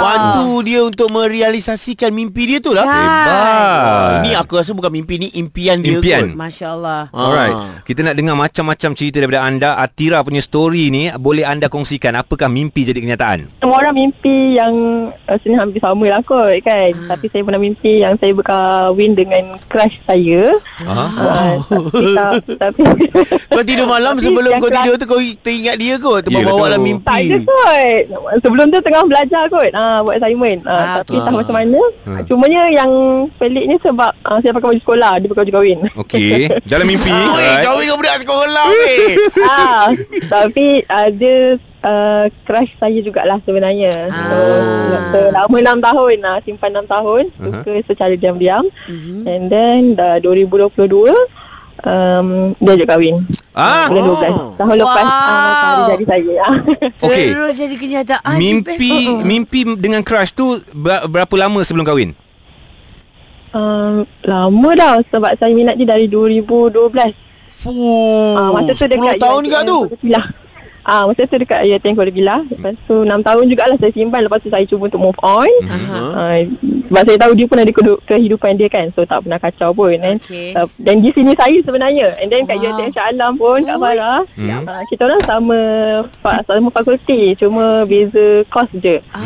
bantu 0.00 0.48
dia 0.62 0.80
untuk 0.80 1.08
merealisasikan 1.10 2.10
mimpi 2.10 2.42
dia 2.46 2.58
tu 2.58 2.70
lah. 2.70 2.84
Kan? 2.84 2.94
Hebat. 2.94 4.12
Ni 4.22 4.30
aku 4.32 4.52
rasa 4.56 4.72
bukan 4.72 4.90
mimpi 4.90 5.18
ni 5.18 5.28
impian 5.34 5.80
dia 5.80 5.98
Impian. 5.98 6.32
kot. 6.32 6.38
Masya 6.38 6.66
Allah. 6.72 7.00
Alright. 7.10 7.54
Ah. 7.54 7.78
Kita 7.82 8.00
nak 8.02 8.14
dengar 8.14 8.34
macam-macam 8.34 8.90
cerita 8.94 9.18
daripada 9.18 9.42
anda. 9.42 9.70
Atira 9.74 10.22
punya 10.22 10.38
story 10.38 10.88
ni 10.88 11.10
boleh 11.12 11.42
anda 11.42 11.66
kongsikan 11.66 12.14
apakah 12.14 12.46
mimpi 12.46 12.84
jadi 12.84 12.98
kenyataan? 12.98 13.50
Semua 13.58 13.82
orang 13.82 13.94
mimpi 13.94 14.54
yang 14.54 14.72
uh, 15.26 15.36
sebenarnya 15.36 15.60
hampir 15.62 15.80
sama 15.80 16.06
lah 16.08 16.20
kot 16.22 16.54
kan. 16.62 16.90
Hmm. 16.92 17.08
Tapi 17.08 17.26
saya 17.28 17.42
pernah 17.42 17.60
mimpi 17.60 17.92
yang 18.00 18.14
saya 18.18 18.32
berkahwin 18.32 19.12
dengan 19.12 19.42
crush 19.66 19.98
saya. 20.06 20.54
Ha? 20.82 21.02
Uh, 21.12 21.54
tapi 21.62 22.04
tak, 22.14 22.32
tapi 22.58 22.80
Kau 23.52 23.64
tidur 23.64 23.84
malam 23.84 24.16
Tapi 24.16 24.24
sebelum 24.24 24.52
kau 24.58 24.70
tidur 24.70 24.94
tu 24.96 25.04
kau 25.04 25.20
teringat 25.42 25.76
dia 25.76 25.94
kot. 25.96 26.20
Terbawa 26.22 26.44
Yelah 26.44 26.64
dalam 26.70 26.80
mimpi. 26.80 27.04
tak 27.04 27.18
ada 27.22 27.36
kot. 27.42 28.00
Sebelum 28.40 28.66
tu 28.68 28.78
tengah 28.80 29.02
belajar 29.04 29.42
kot 29.48 29.70
uh, 29.72 29.98
buat 30.00 30.16
assignment. 30.16 30.60
Uh, 30.62 30.72
Ah, 30.72 30.96
tapi 31.00 31.14
tu. 31.14 31.22
tak 31.22 31.32
macam 31.32 31.54
mana. 31.54 31.80
Hmm. 32.04 32.22
Cumanya 32.24 32.62
yang 32.68 32.90
peliknya 33.36 33.76
sebab 33.78 34.12
uh, 34.22 34.38
saya 34.38 34.52
pakai 34.52 34.68
baju 34.68 34.80
sekolah. 34.80 35.12
Dia 35.16 35.28
pakai 35.28 35.42
baju 35.42 35.52
kahwin. 35.54 35.78
Okey. 35.96 36.30
Dalam 36.70 36.86
mimpi. 36.86 37.10
Oi, 37.10 37.18
alright. 37.18 37.62
kau 37.62 37.78
ingat 37.78 37.96
budak 37.96 38.16
sekolah 38.20 38.66
weh. 38.70 39.04
ah, 39.48 39.86
tapi 40.28 40.66
uh, 40.86 41.08
dia 41.10 41.36
uh, 41.82 42.24
crush 42.42 42.72
saya 42.76 42.98
jugalah 42.98 43.38
sebenarnya. 43.42 43.92
So, 44.08 44.36
Ah. 44.92 45.10
selama 45.10 45.56
6 45.58 45.80
tahun 45.82 46.16
lah, 46.20 46.36
simpan 46.42 46.70
6 46.74 46.86
tahun. 46.86 47.22
Uh-huh. 47.32 47.52
Suka 47.58 47.72
secara 47.84 48.14
diam-diam. 48.14 48.64
Mhm. 48.86 49.16
And 49.24 49.42
then 49.46 49.80
dah 49.94 50.16
2022 50.18 51.10
um, 51.82 52.26
dia 52.56 52.72
ajak 52.74 52.88
kahwin. 52.88 53.16
Ah, 53.52 53.84
Bulan 53.86 54.02
12. 54.56 54.56
Tahun 54.56 54.76
lepas 54.76 55.04
Wow. 55.04 55.12
uh, 55.12 55.42
matahari 55.44 55.82
jadi 55.90 56.04
saya. 56.08 56.44
Okey. 57.04 57.26
Terus 57.28 57.54
jadi 57.54 57.74
kenyataan. 57.76 58.36
Mimpi 58.36 58.72
Best. 58.72 59.22
mimpi 59.22 59.60
dengan 59.76 60.00
crush 60.00 60.32
tu 60.32 60.44
ber- 60.72 61.04
berapa 61.04 61.34
lama 61.38 61.60
sebelum 61.60 61.84
kahwin? 61.84 62.10
um, 63.52 64.08
lama 64.22 64.70
dah 64.72 64.94
sebab 65.06 65.36
saya 65.36 65.52
minat 65.52 65.76
dia 65.76 65.84
dari 65.86 66.08
2012. 66.08 67.12
Fuh. 67.52 68.34
Ah, 68.34 68.50
masa 68.50 68.72
tu 68.72 68.88
10 68.88 68.90
dekat 68.90 69.14
tahun 69.18 69.38
UiTM 69.38 69.46
juga 69.46 69.58
tu. 69.62 69.78
Pancasila. 69.86 70.22
Ah, 70.82 71.06
masa 71.06 71.22
tu 71.24 71.36
dekat 71.36 71.62
Ayat 71.62 71.78
Tengku 71.78 72.02
Bila. 72.04 72.42
Lepas 72.44 72.74
tu 72.84 72.96
6 73.00 73.22
tahun 73.22 73.44
jugalah 73.46 73.76
saya 73.78 73.92
simpan. 73.92 74.26
Lepas 74.26 74.42
tu 74.42 74.50
saya 74.50 74.66
cuba 74.66 74.86
untuk 74.86 74.98
move 75.00 75.20
on. 75.20 75.50
Aha. 75.64 76.00
Ah, 76.12 76.38
sebab 76.88 77.02
saya 77.06 77.18
tahu 77.18 77.32
dia 77.32 77.46
pun 77.46 77.56
ada 77.56 77.72
kehidupan 78.04 78.52
dia 78.54 78.68
kan. 78.68 78.90
So 78.92 79.02
tak 79.02 79.22
pernah 79.22 79.38
kacau 79.38 79.70
pun. 79.72 79.94
And, 79.94 80.18
Okey. 80.18 80.52
uh, 80.52 80.66
dan 80.76 81.00
di 81.00 81.10
sini 81.10 81.32
saya 81.32 81.56
sebenarnya. 81.58 82.18
And 82.18 82.28
then 82.28 82.44
kat 82.44 82.58
Wow. 82.58 82.78
Ayat 82.78 82.92
Shah 82.92 83.06
Alam 83.08 83.32
pun 83.34 83.58
Kak. 83.62 83.78
Farah. 83.78 84.20
Hmm. 84.34 84.66
Ah, 84.66 84.82
kita 84.86 85.02
orang 85.04 85.22
sama 85.22 85.58
sama 86.44 86.68
fakulti. 86.70 87.32
Cuma 87.34 87.86
beza 87.86 88.42
kos 88.48 88.68
je. 88.76 88.98
Ah. 89.12 89.22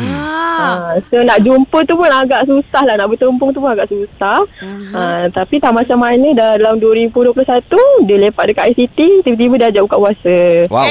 Ah, 0.57 0.93
so 1.07 1.21
nak 1.21 1.41
jumpa 1.41 1.85
tu 1.85 1.93
pun 1.93 2.09
agak 2.09 2.49
susah 2.49 2.81
lah 2.81 2.97
Nak 2.97 3.13
bertempung 3.13 3.53
tu 3.53 3.61
pun 3.61 3.69
agak 3.69 3.85
susah 3.87 4.41
Mhm. 4.57 4.89
ah, 4.89 5.25
Tapi 5.29 5.61
tak 5.61 5.69
macam 5.69 6.01
mana 6.01 6.33
Dalam 6.33 6.81
2021 6.81 7.45
Dia 8.03 8.17
lepak 8.17 8.49
dekat 8.49 8.73
ICT 8.73 9.21
Tiba-tiba 9.21 9.53
dia 9.55 9.67
ajak 9.69 9.85
buka 9.85 9.97
puasa 10.01 10.37
Wow. 10.65 10.89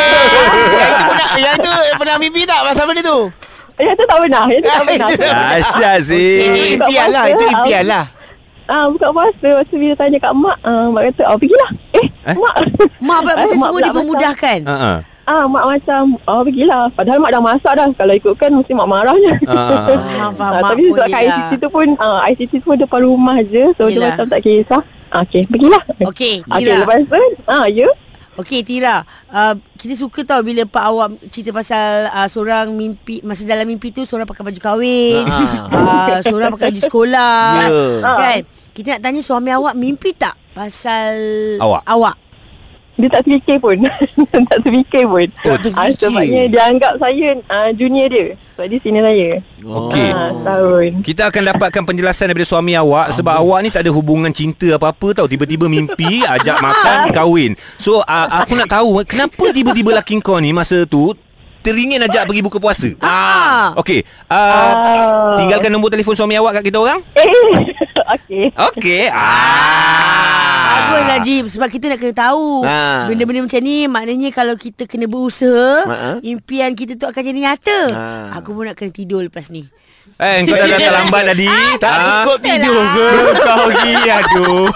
Yang 0.00 0.50
itu 0.50 1.00
pernah 1.02 1.28
yang 1.36 1.54
itu 1.56 1.70
pernah 1.96 2.16
mimpi 2.16 2.42
tak 2.44 2.60
pasal 2.64 2.84
benda 2.84 3.02
tu? 3.02 3.20
Yang 3.76 3.94
tu 3.94 4.04
tak 4.04 4.18
pernah 4.18 4.44
Yang 4.46 4.60
tu 4.60 4.68
tak 4.68 4.84
pernah 4.84 5.08
Itu 5.14 5.24
sih. 6.04 6.30
impian 6.74 7.08
lah, 7.08 7.24
itu 7.26 7.44
impian 7.46 7.84
lah. 7.86 8.04
Ah, 8.66 8.86
buka 8.86 9.10
puasa 9.10 9.34
Lepas 9.42 9.66
tu 9.66 9.76
bila 9.76 9.94
tanya 9.94 10.16
kat 10.16 10.30
mak 10.30 10.56
ah, 10.62 10.86
Mak 10.86 11.02
kata 11.08 11.22
Oh 11.26 11.36
pergilah 11.36 11.70
Eh, 11.90 12.06
Eh? 12.22 12.36
mak 12.36 12.54
Mak 13.02 13.18
pula 13.18 13.32
Ah, 13.32 13.38
macam 13.40 13.56
semua 13.58 13.80
dipermudahkan. 13.82 14.58
Ha 14.62 14.74
ah. 14.76 14.98
Ah, 15.26 15.44
mak 15.44 15.64
macam 15.66 16.02
Oh 16.22 16.40
pergilah 16.40 16.86
Padahal 16.90 17.18
mak 17.18 17.30
dah 17.30 17.42
masak 17.42 17.72
dah 17.72 17.86
Kalau 17.90 18.12
ikutkan 18.12 18.50
Mesti 18.52 18.72
mak 18.72 18.86
marahnya 18.86 19.34
Ah, 19.42 19.50
ah, 19.50 19.58
ah. 19.74 19.86
Faham, 19.90 20.30
faham. 20.32 20.52
Ah, 20.52 20.60
Mak 20.60 20.70
tapi 20.70 20.82
sebab 20.86 20.98
kat 21.00 21.08
yelah. 21.10 21.34
ICT 21.40 21.52
tu 21.56 21.68
pun 21.68 21.86
ah, 21.98 22.18
ICT 22.28 22.52
tu 22.54 22.64
pun 22.64 22.76
depan 22.76 23.00
rumah 23.02 23.36
je 23.42 23.64
So 23.74 23.82
dia 23.84 23.94
Yelah. 23.96 24.08
macam 24.14 24.26
tak 24.28 24.40
kisah 24.40 24.82
ah, 25.10 25.20
Okay 25.20 25.42
pergilah 25.44 25.82
Okey, 26.04 26.34
Okay 26.44 26.62
Tira. 26.62 26.74
lepas 26.78 26.98
tu 27.02 27.18
ah, 27.48 27.66
Ya 27.66 27.88
Okey 28.38 28.62
Tira, 28.62 29.02
uh, 29.26 29.54
kita 29.74 29.98
suka 29.98 30.22
tau 30.22 30.40
bila 30.40 30.62
pak 30.62 30.84
awak 30.86 31.08
cerita 31.28 31.50
pasal 31.50 32.06
uh, 32.08 32.24
seorang 32.24 32.70
mimpi 32.70 33.18
masa 33.20 33.42
dalam 33.42 33.66
mimpi 33.66 33.90
tu 33.90 34.06
seorang 34.06 34.22
pakai 34.22 34.46
baju 34.46 34.60
kahwin, 34.60 35.26
Ah. 35.26 35.66
uh, 35.68 36.18
seorang 36.24 36.54
pakai 36.54 36.70
baju 36.70 36.80
sekolah. 36.80 37.42
Ya. 37.66 38.00
Kan? 38.00 38.40
Kita 38.70 38.86
nak 38.96 39.00
tanya 39.02 39.20
suami 39.20 39.50
awak 39.50 39.74
mimpi 39.74 40.14
tak 40.14 40.38
pasal 40.54 41.14
Awak? 41.58 41.82
Awak. 41.84 42.16
Dia 43.00 43.08
tak 43.08 43.22
terfikir 43.22 43.56
pun 43.56 43.76
Tak 44.48 44.58
terfikir 44.60 45.04
pun 45.04 45.26
Tak 45.40 45.56
terfikir. 45.58 45.80
Ah, 45.80 45.96
Sebabnya 45.96 46.42
dia 46.46 46.62
anggap 46.62 46.92
saya 46.96 47.28
ah, 47.48 47.68
Junior 47.72 48.06
dia 48.06 48.26
Sebab 48.52 48.66
dia 48.66 48.78
senior 48.78 49.02
saya 49.02 49.28
Okey. 49.60 50.08
ah, 50.10 50.30
Tahun 50.38 50.90
Kita 51.00 51.22
akan 51.26 51.42
dapatkan 51.50 51.82
penjelasan 51.82 52.28
daripada 52.28 52.46
suami 52.46 52.72
awak 52.72 53.12
sebab 53.12 53.34
awak 53.34 53.58
ni 53.60 53.68
tak 53.68 53.82
ada 53.82 53.90
hubungan 53.90 54.28
cinta 54.30 54.72
apa-apa 54.72 55.12
tau. 55.14 55.26
Tiba-tiba 55.26 55.66
mimpi 55.66 56.20
ajak 56.36 56.58
makan 56.58 56.96
kahwin. 57.10 57.52
So 57.76 58.00
uh, 58.00 58.26
aku 58.36 58.54
nak 58.54 58.68
tahu 58.68 59.00
kenapa 59.04 59.50
tiba-tiba 59.50 59.90
laki 59.92 60.20
kau 60.20 60.36
ni 60.36 60.52
masa 60.52 60.84
tu 60.84 61.12
teringin 61.60 62.00
ajak 62.00 62.24
pergi 62.24 62.40
buka 62.40 62.56
puasa. 62.56 62.88
Ah. 63.00 63.76
Okey, 63.76 64.00
uh, 64.26 64.32
Ah. 64.32 65.36
tinggalkan 65.36 65.68
nombor 65.68 65.88
telefon 65.88 66.16
suami 66.16 66.32
awak 66.34 66.56
kat 66.56 66.72
kita 66.72 66.78
orang. 66.78 67.04
Eh 67.12 67.28
Okay 68.16 68.48
Okey. 68.50 69.02
Ah. 69.12 70.29
Bagus 70.82 71.04
lah 71.06 71.18
Jim 71.20 71.44
Sebab 71.46 71.68
kita 71.68 71.84
nak 71.86 71.98
kena 71.98 72.14
tahu 72.14 72.62
Ah. 72.62 73.04
Benda-benda 73.06 73.44
macam 73.44 73.60
ni 73.60 73.84
Maknanya 73.84 74.28
kalau 74.30 74.54
kita 74.54 74.84
kena 74.84 75.04
berusaha 75.04 75.68
Ah. 75.84 76.16
Impian 76.20 76.72
kita 76.72 76.94
tu 76.94 77.04
akan 77.04 77.22
jadi 77.22 77.40
nyata 77.40 77.80
Ah. 77.90 78.36
Aku 78.36 78.52
pun 78.52 78.64
nak 78.64 78.74
kena 78.74 78.88
tidur 78.88 79.20
lepas 79.20 79.48
ni 79.48 79.68
Eh, 80.16 80.44
kau 80.44 80.52
dah 80.52 80.68
datang 80.68 80.96
lambat 80.98 81.22
tadi. 81.32 81.48
Tak 81.76 81.92
Ah, 81.92 82.04
cukup 82.20 82.38
tidur 82.40 82.76
ke 82.76 83.08
kau 83.38 83.66
ni 83.70 83.92
aduh. 84.18 84.68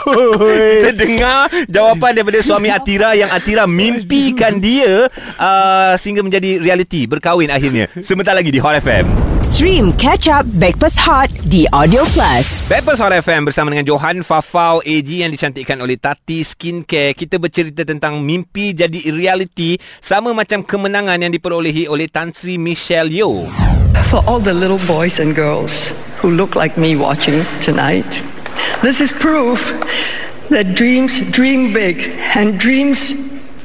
Kita 0.56 0.90
dengar 1.00 1.38
jawapan 1.66 2.10
daripada 2.14 2.40
suami 2.40 2.68
Atira 2.68 3.12
yang 3.12 3.28
Atira 3.28 3.64
mimpikan 3.64 4.56
dia 4.56 5.04
uh, 5.36 5.92
sehingga 5.96 6.20
menjadi 6.20 6.60
realiti 6.60 7.04
berkahwin 7.04 7.48
akhirnya. 7.48 7.92
Sebentar 8.00 8.32
lagi 8.32 8.48
di 8.48 8.60
Hot 8.60 8.76
FM. 8.78 9.23
Stream 9.54 9.94
Catch 9.94 10.26
Up 10.26 10.42
Backpass 10.58 10.98
Hot 11.06 11.30
di 11.46 11.62
Audio 11.70 12.02
Plus. 12.10 12.66
Backpast 12.66 12.98
Hot 12.98 13.14
FM 13.14 13.46
bersama 13.46 13.70
dengan 13.70 13.86
Johan 13.86 14.26
Fafau 14.26 14.82
AG 14.82 15.06
yang 15.06 15.30
dicantikkan 15.30 15.78
oleh 15.78 15.94
Tati 15.94 16.42
Skincare. 16.42 17.14
Kita 17.14 17.38
bercerita 17.38 17.86
tentang 17.86 18.18
mimpi 18.18 18.74
jadi 18.74 19.14
realiti 19.14 19.78
sama 20.02 20.34
macam 20.34 20.66
kemenangan 20.66 21.22
yang 21.22 21.30
diperolehi 21.30 21.86
oleh 21.86 22.10
Tan 22.10 22.34
Sri 22.34 22.58
Michelle 22.58 23.06
Yeoh. 23.06 23.46
For 24.10 24.26
all 24.26 24.42
the 24.42 24.50
little 24.50 24.82
boys 24.90 25.22
and 25.22 25.38
girls 25.38 25.94
who 26.18 26.34
look 26.34 26.58
like 26.58 26.74
me 26.74 26.98
watching 26.98 27.46
tonight, 27.62 28.10
this 28.82 28.98
is 28.98 29.14
proof 29.14 29.70
that 30.50 30.74
dreams 30.74 31.22
dream 31.30 31.70
big 31.70 32.02
and 32.34 32.58
dreams 32.58 33.14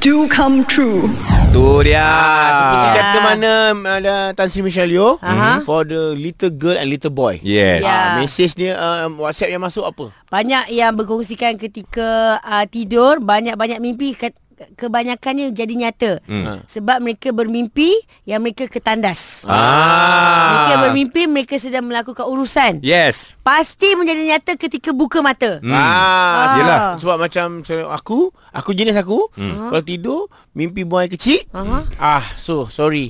do 0.06 0.30
come 0.30 0.70
true. 0.70 1.10
Tu 1.50 1.66
dia. 1.82 2.06
Seperti 2.46 2.88
kata 2.94 3.18
mana 3.26 3.52
ada 3.98 4.16
Tan 4.38 4.46
Sri 4.48 4.62
Michelle 4.62 4.94
Yeoh 4.94 5.18
Aha. 5.18 5.66
for 5.66 5.82
the 5.82 6.14
little 6.14 6.54
girl 6.54 6.78
and 6.78 6.86
little 6.86 7.10
boy. 7.10 7.42
Yes. 7.42 7.82
Ya. 7.82 7.90
Ah, 7.90 8.10
mesej 8.22 8.54
dia 8.54 8.78
uh, 8.78 9.10
WhatsApp 9.18 9.50
yang 9.50 9.64
masuk 9.66 9.82
apa? 9.82 10.14
Banyak 10.30 10.70
yang 10.70 10.94
berkongsikan 10.94 11.58
ketika 11.58 12.38
uh, 12.40 12.66
tidur 12.70 13.18
Banyak-banyak 13.18 13.82
mimpi 13.82 14.14
ke- 14.14 14.38
Kebanyakannya 14.76 15.52
jadi 15.52 15.74
nyata 15.74 16.12
Hmm. 16.24 16.60
Sebab 16.66 17.00
mereka 17.00 17.30
bermimpi 17.30 17.94
Yang 18.24 18.42
mereka 18.42 18.64
ketandas 18.66 19.44
Ah. 19.44 20.50
Mereka 20.50 20.74
bermimpi 20.82 21.22
Mereka 21.26 21.56
sedang 21.56 21.86
melakukan 21.86 22.26
urusan 22.26 22.80
Yes. 22.80 23.32
Pasti 23.40 23.94
menjadi 23.94 24.24
nyata 24.26 24.52
ketika 24.56 24.92
buka 24.92 25.20
mata 25.20 25.58
Hmm. 25.60 25.72
Ah, 25.72 26.56
Yelah. 26.56 26.80
Sebab 26.96 27.18
macam 27.18 27.48
saya- 27.62 27.88
aku, 27.88 28.30
aku 28.50 28.70
jenis 28.72 28.96
aku, 28.96 29.32
hmm. 29.34 29.70
kalau 29.70 29.82
tidur 29.82 30.20
mimpi 30.52 30.84
buang 30.84 31.04
air 31.04 31.12
kecil. 31.12 31.40
Aha. 31.50 31.86
Ah, 31.96 32.26
so 32.36 32.68
sorry. 32.68 33.10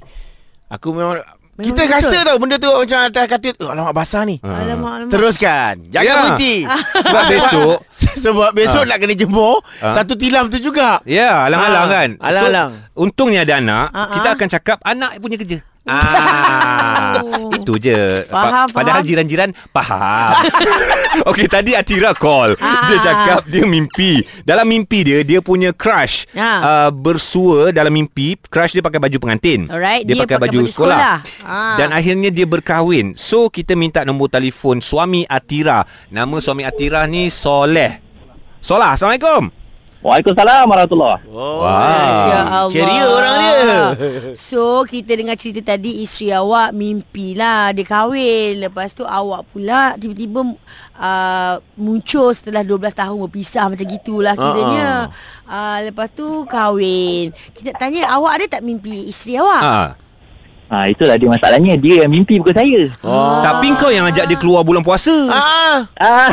Aku 0.68 0.94
memang, 0.94 1.20
Memang 1.60 1.76
kita 1.76 1.82
betul. 1.84 1.96
rasa 2.00 2.18
tau 2.24 2.38
benda 2.40 2.56
tu 2.56 2.72
macam 2.72 2.98
atas 3.04 3.26
katil, 3.28 3.54
oh, 3.60 3.70
alamak 3.70 3.92
basah 3.92 4.24
ni. 4.24 4.40
Alamak, 4.40 4.92
alamak 4.96 5.12
Teruskan. 5.12 5.74
Jangan 5.92 6.08
Ya. 6.08 6.14
berhenti. 6.16 6.56
Sebab 7.04 7.24
besok 7.28 7.78
sebab 8.24 8.50
besok 8.52 8.84
nak 8.84 8.98
kena 8.98 9.12
jemur 9.12 9.60
Ah. 9.80 9.92
satu 9.92 10.16
tilam 10.16 10.48
tu 10.48 10.56
juga. 10.58 11.04
Ya, 11.04 11.48
alang-alang 11.48 11.84
Ah, 11.84 11.92
kan. 11.92 12.10
alang-alang. 12.18 12.72
So, 12.72 13.04
untungnya 13.04 13.44
ada 13.44 13.60
anak, 13.60 13.88
Ah, 13.92 14.08
kita 14.10 14.28
ah. 14.28 14.36
akan 14.36 14.48
cakap 14.50 14.78
anak 14.84 15.20
punya 15.20 15.36
kerja. 15.36 15.60
Ah, 15.90 17.18
itu 17.52 17.74
je. 17.78 18.24
Faham, 18.26 18.70
padahal 18.70 19.02
faham. 19.02 19.10
jiran-jiran 19.10 19.50
faham. 19.70 20.34
Okey, 21.30 21.46
tadi 21.46 21.74
Atira 21.74 22.14
call. 22.14 22.54
Ah. 22.58 22.88
Dia 22.88 22.98
cakap 23.02 23.42
dia 23.46 23.66
mimpi. 23.66 24.22
Dalam 24.42 24.66
mimpi 24.66 25.02
dia, 25.02 25.20
dia 25.22 25.42
punya 25.42 25.74
crush 25.74 26.30
Ah. 26.34 26.88
uh, 26.88 26.90
bersua 26.90 27.70
dalam 27.70 27.90
mimpi. 27.90 28.38
Crush 28.40 28.72
dia 28.72 28.82
pakai 28.82 29.02
baju 29.02 29.18
pengantin. 29.20 29.66
Alright, 29.68 30.06
dia, 30.06 30.14
dia 30.14 30.22
pakai, 30.22 30.38
pakai 30.38 30.46
baju, 30.48 30.60
baju 30.62 30.72
sekolah. 30.72 30.98
sekolah. 30.98 31.18
Ah. 31.44 31.76
Dan 31.76 31.90
akhirnya 31.92 32.30
dia 32.30 32.46
berkahwin. 32.46 33.18
So, 33.18 33.50
kita 33.50 33.74
minta 33.74 34.06
nombor 34.06 34.30
telefon 34.30 34.80
suami 34.80 35.26
Atira. 35.26 35.82
Nama 36.08 36.36
suami 36.38 36.64
Atira 36.64 37.04
ni 37.06 37.28
Soleh. 37.28 38.00
Solah, 38.60 38.94
Assalamualaikum. 38.94 39.50
Waalaikumsalam 40.00 40.64
warahmatullahi 40.64 41.20
Oh, 41.28 41.60
Masya 41.60 42.40
Allah 42.48 42.72
Ceria 42.72 43.04
orang 43.04 43.36
dia. 43.36 43.74
So 44.50 44.88
kita 44.88 45.12
dengar 45.12 45.36
cerita 45.36 45.76
tadi 45.76 46.00
Isteri 46.08 46.32
awak 46.32 46.72
mimpi 46.72 47.36
lah 47.36 47.76
Dia 47.76 47.84
kahwin 47.84 48.64
Lepas 48.64 48.96
tu 48.96 49.04
awak 49.04 49.44
pula 49.52 50.00
Tiba-tiba 50.00 50.56
uh, 50.96 51.54
Muncul 51.76 52.32
setelah 52.32 52.64
12 52.64 52.80
tahun 52.96 53.18
Berpisah 53.28 53.68
macam 53.68 53.86
gitulah 53.86 54.40
kiranya 54.40 55.12
uh, 55.44 55.78
Lepas 55.84 56.08
tu 56.16 56.48
kahwin 56.48 57.36
Kita 57.52 57.76
tanya 57.76 58.08
Awak 58.16 58.32
ada 58.40 58.46
tak 58.56 58.64
mimpi 58.64 59.04
isteri 59.04 59.36
awak? 59.36 59.62
Ah. 59.62 59.90
Ha, 60.70 60.86
itulah 60.86 61.18
dia 61.18 61.26
masalahnya 61.26 61.74
Dia 61.76 62.06
yang 62.06 62.14
mimpi 62.14 62.38
bukan 62.38 62.54
saya 62.54 62.82
Oh. 63.02 63.42
Tapi 63.42 63.74
kau 63.74 63.90
yang 63.90 64.06
ajak 64.06 64.30
dia 64.30 64.38
keluar 64.38 64.62
bulan 64.62 64.86
puasa. 64.86 65.10
Ah, 65.28 65.82
ah, 65.98 66.30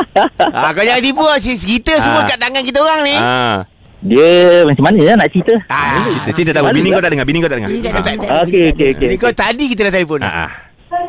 ah 0.64 0.70
kau 0.72 0.80
jangan 0.80 1.04
tipu 1.04 1.20
lah. 1.20 1.36
Kita 1.36 1.92
semua 1.98 2.20
Ah. 2.20 2.26
kat 2.26 2.38
tangan 2.38 2.62
kita 2.64 2.78
orang 2.80 3.00
ni. 3.02 3.12
Ah. 3.14 3.56
Dia 4.00 4.28
macam 4.64 4.84
mana 4.84 5.00
lah 5.02 5.14
nak 5.16 5.28
cerita 5.28 5.54
Ah, 5.64 6.00
Cerita, 6.00 6.30
cerita 6.32 6.50
tak 6.52 6.60
apa. 6.60 6.70
Bini 6.72 6.88
kau 6.88 7.00
tak 7.00 7.12
dengar. 7.12 7.26
Bini 7.28 7.38
kau 7.38 7.48
tak 7.48 7.58
dengar. 7.60 7.70
Bini 7.70 7.84
tak 7.84 7.92
Ah. 8.24 8.40
Okey 8.44 8.64
okey 8.72 8.88
okey 8.94 9.06
Ni 9.06 9.16
kau 9.16 9.32
tadi 9.32 9.64
kita 9.68 9.80
dah 9.84 9.92
telefon. 9.92 10.20
Ah, 10.22 10.48
ah. 10.48 10.50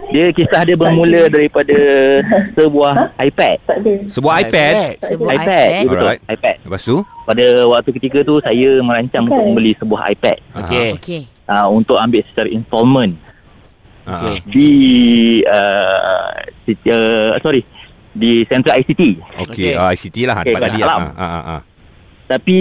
Dia 0.06 0.34
kisah 0.34 0.66
dia 0.66 0.74
bermula 0.74 1.30
daripada 1.30 1.78
Sebuah 2.52 3.14
iPad 3.22 3.56
Tak 3.64 3.78
ada 3.80 3.94
Sebuah 4.10 4.34
iPad. 4.42 4.74
Sebuah 4.98 5.30
iPad, 5.32 5.46
iPad. 5.46 5.70
Ya, 5.70 5.82
betul 5.86 5.98
Alright. 6.02 6.22
iPad 6.28 6.56
Lepas 6.66 6.82
tu? 6.82 6.98
Pada 7.22 7.46
waktu 7.70 7.90
ketika 7.94 8.18
tu 8.22 8.36
Saya 8.40 8.70
merancang 8.82 9.24
untuk 9.24 9.46
membeli 9.46 9.78
sebuah 9.78 10.02
iPad 10.10 10.38
Okey. 10.58 10.88
Okey 10.98 11.22
uh, 11.48 11.68
Untuk 11.70 11.96
ambil 11.96 12.22
secara 12.26 12.50
installment 12.50 13.16
Okey. 14.06 14.36
Di 14.46 14.70
uh, 15.44 16.30
uh, 16.70 17.34
Sorry 17.42 17.66
Di 18.12 18.46
Central 18.46 18.78
ICT 18.80 19.02
Okey. 19.42 19.50
Okey. 19.50 19.72
Ah, 19.74 19.90
ICT 19.90 20.18
lah 20.24 20.36
Okey, 20.40 20.54
tempat 20.54 20.62
tadi. 20.64 20.80
Ah, 20.80 20.90
ah, 20.94 21.10
ah, 21.18 21.44
ah. 21.58 21.62
Tapi 22.26 22.60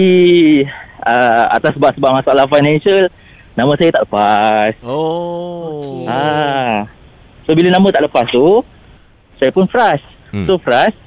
uh, 1.01 1.45
Atas 1.49 1.73
sebab-sebab 1.73 2.11
masalah 2.15 2.45
financial 2.45 3.09
Nama 3.53 3.71
saya 3.77 3.89
tak 3.93 4.03
lepas 4.03 4.71
Oh. 4.83 6.03
Ah. 6.09 6.89
So 7.45 7.53
bila 7.53 7.69
nama 7.69 7.87
tak 7.87 8.03
lepas 8.03 8.25
tu 8.27 8.65
Saya 9.37 9.53
pun 9.53 9.65
frust 9.65 10.03
Hmm. 10.33 10.49
So 10.49 10.57
frust 10.57 10.97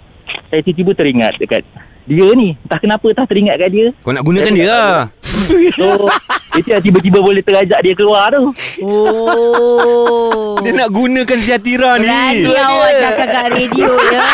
Saya 0.49 0.63
tiba-tiba 0.63 0.95
teringat 0.95 1.37
dekat 1.37 1.61
Dia 2.07 2.33
ni 2.33 2.57
Entah 2.57 2.79
kenapa 2.79 3.05
tak 3.13 3.29
teringat 3.29 3.59
kat 3.59 3.69
dia 3.69 3.87
Kau 4.01 4.09
nak 4.09 4.23
gunakan 4.23 4.49
dia 4.49 4.65
lah. 4.65 4.99
So 5.29 6.09
Itu 6.57 6.69
yang 6.73 6.83
tiba-tiba 6.83 7.21
boleh 7.21 7.45
terajak 7.45 7.79
dia 7.85 7.95
keluar 7.95 8.33
tu 8.33 8.51
Oh. 8.81 10.57
Dia 10.65 10.73
nak 10.75 10.91
gunakan 10.91 11.39
si 11.39 11.51
Atira 11.55 12.01
ni. 12.01 12.09
Berani 12.09 12.51
awak 12.51 12.93
cakap 12.99 13.27
kat 13.31 13.47
radio 13.53 13.91
ya. 14.11 14.27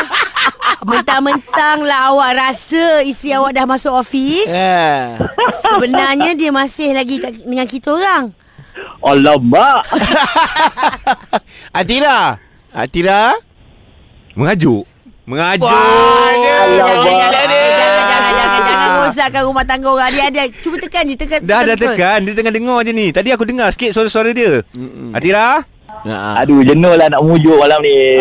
Mentang-mentang 0.85 1.79
lah 1.85 2.13
awak 2.13 2.31
rasa 2.37 3.05
isteri 3.05 3.37
awak 3.37 3.53
dah 3.57 3.65
masuk 3.69 3.93
office. 3.93 4.49
Yeah. 4.49 5.21
Sebenarnya 5.65 6.33
dia 6.37 6.51
masih 6.53 6.97
lagi 6.97 7.21
kat, 7.21 7.45
dengan 7.45 7.67
kita 7.69 7.93
orang. 7.93 8.25
Alamak 9.05 9.85
Atira. 11.79 12.41
Atira. 12.73 13.37
Mengajuk. 14.35 14.85
Mengajuk. 15.29 15.69
Alamak. 15.69 16.35
dia. 16.35 16.59
Jangan, 16.75 17.15
jangan, 17.33 17.64
rosakkan 19.07 19.43
rumah 19.43 19.63
tangga 19.63 19.89
orang. 19.89 20.11
Dia 20.11 20.25
ada. 20.27 20.43
Cuba 20.57 20.77
tekan 20.79 21.05
je. 21.05 21.15
Tekan, 21.15 21.41
Dah 21.41 21.63
dah 21.63 21.75
tekan 21.75 22.19
Dia 22.21 22.33
tengah 22.33 22.51
dengar 22.51 22.79
je 22.81 22.91
ni 22.91 23.09
Tadi 23.09 23.29
aku 23.29 23.45
dengar 23.45 23.69
sikit 23.69 23.91
suara-suara 23.91 24.31
dia 24.31 24.61
Atira 25.11 25.63
Ha. 25.97 26.43
Aduh 26.43 26.61
jenuh 26.61 26.93
lah 26.93 27.07
nak 27.07 27.23
mujuk 27.23 27.55
malam 27.55 27.81
ni 27.81 28.19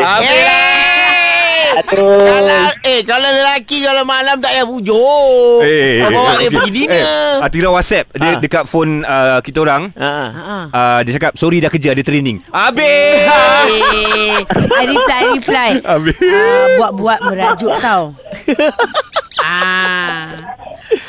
Aduh 1.74 2.22
Kalau 2.22 2.64
eh 2.82 3.02
kalau 3.02 3.28
lelaki 3.28 3.82
kalau 3.82 4.04
malam 4.04 4.38
tak 4.38 4.54
payah 4.54 4.64
pujuk. 4.64 5.60
Eh, 5.60 6.00
Kau 6.00 6.10
bawa 6.14 6.32
dia 6.34 6.46
okey. 6.46 6.54
pergi 6.54 6.72
dinner. 6.72 7.02
Eh, 7.02 7.36
Atira 7.42 7.68
WhatsApp 7.68 8.06
Dia 8.14 8.30
Ah. 8.30 8.40
dekat 8.40 8.64
phone 8.64 9.02
uh, 9.02 9.42
kita 9.42 9.58
orang 9.60 9.90
Ha. 9.92 10.12
Ha. 10.30 10.58
uh, 10.70 11.00
Dia 11.02 11.12
cakap 11.14 11.34
Sorry 11.34 11.60
dah 11.60 11.68
kerja 11.68 11.92
Ada 11.92 12.04
training 12.04 12.46
Habis 12.46 13.26
Eh, 13.26 14.40
I 14.70 14.84
reply, 14.86 15.20
I 15.20 15.30
reply. 15.34 15.70
Habis 15.82 16.18
Ah, 16.22 16.66
buat-buat 16.78 17.20
merajuk 17.26 17.74
tau. 17.80 18.14
ah. 19.44 20.53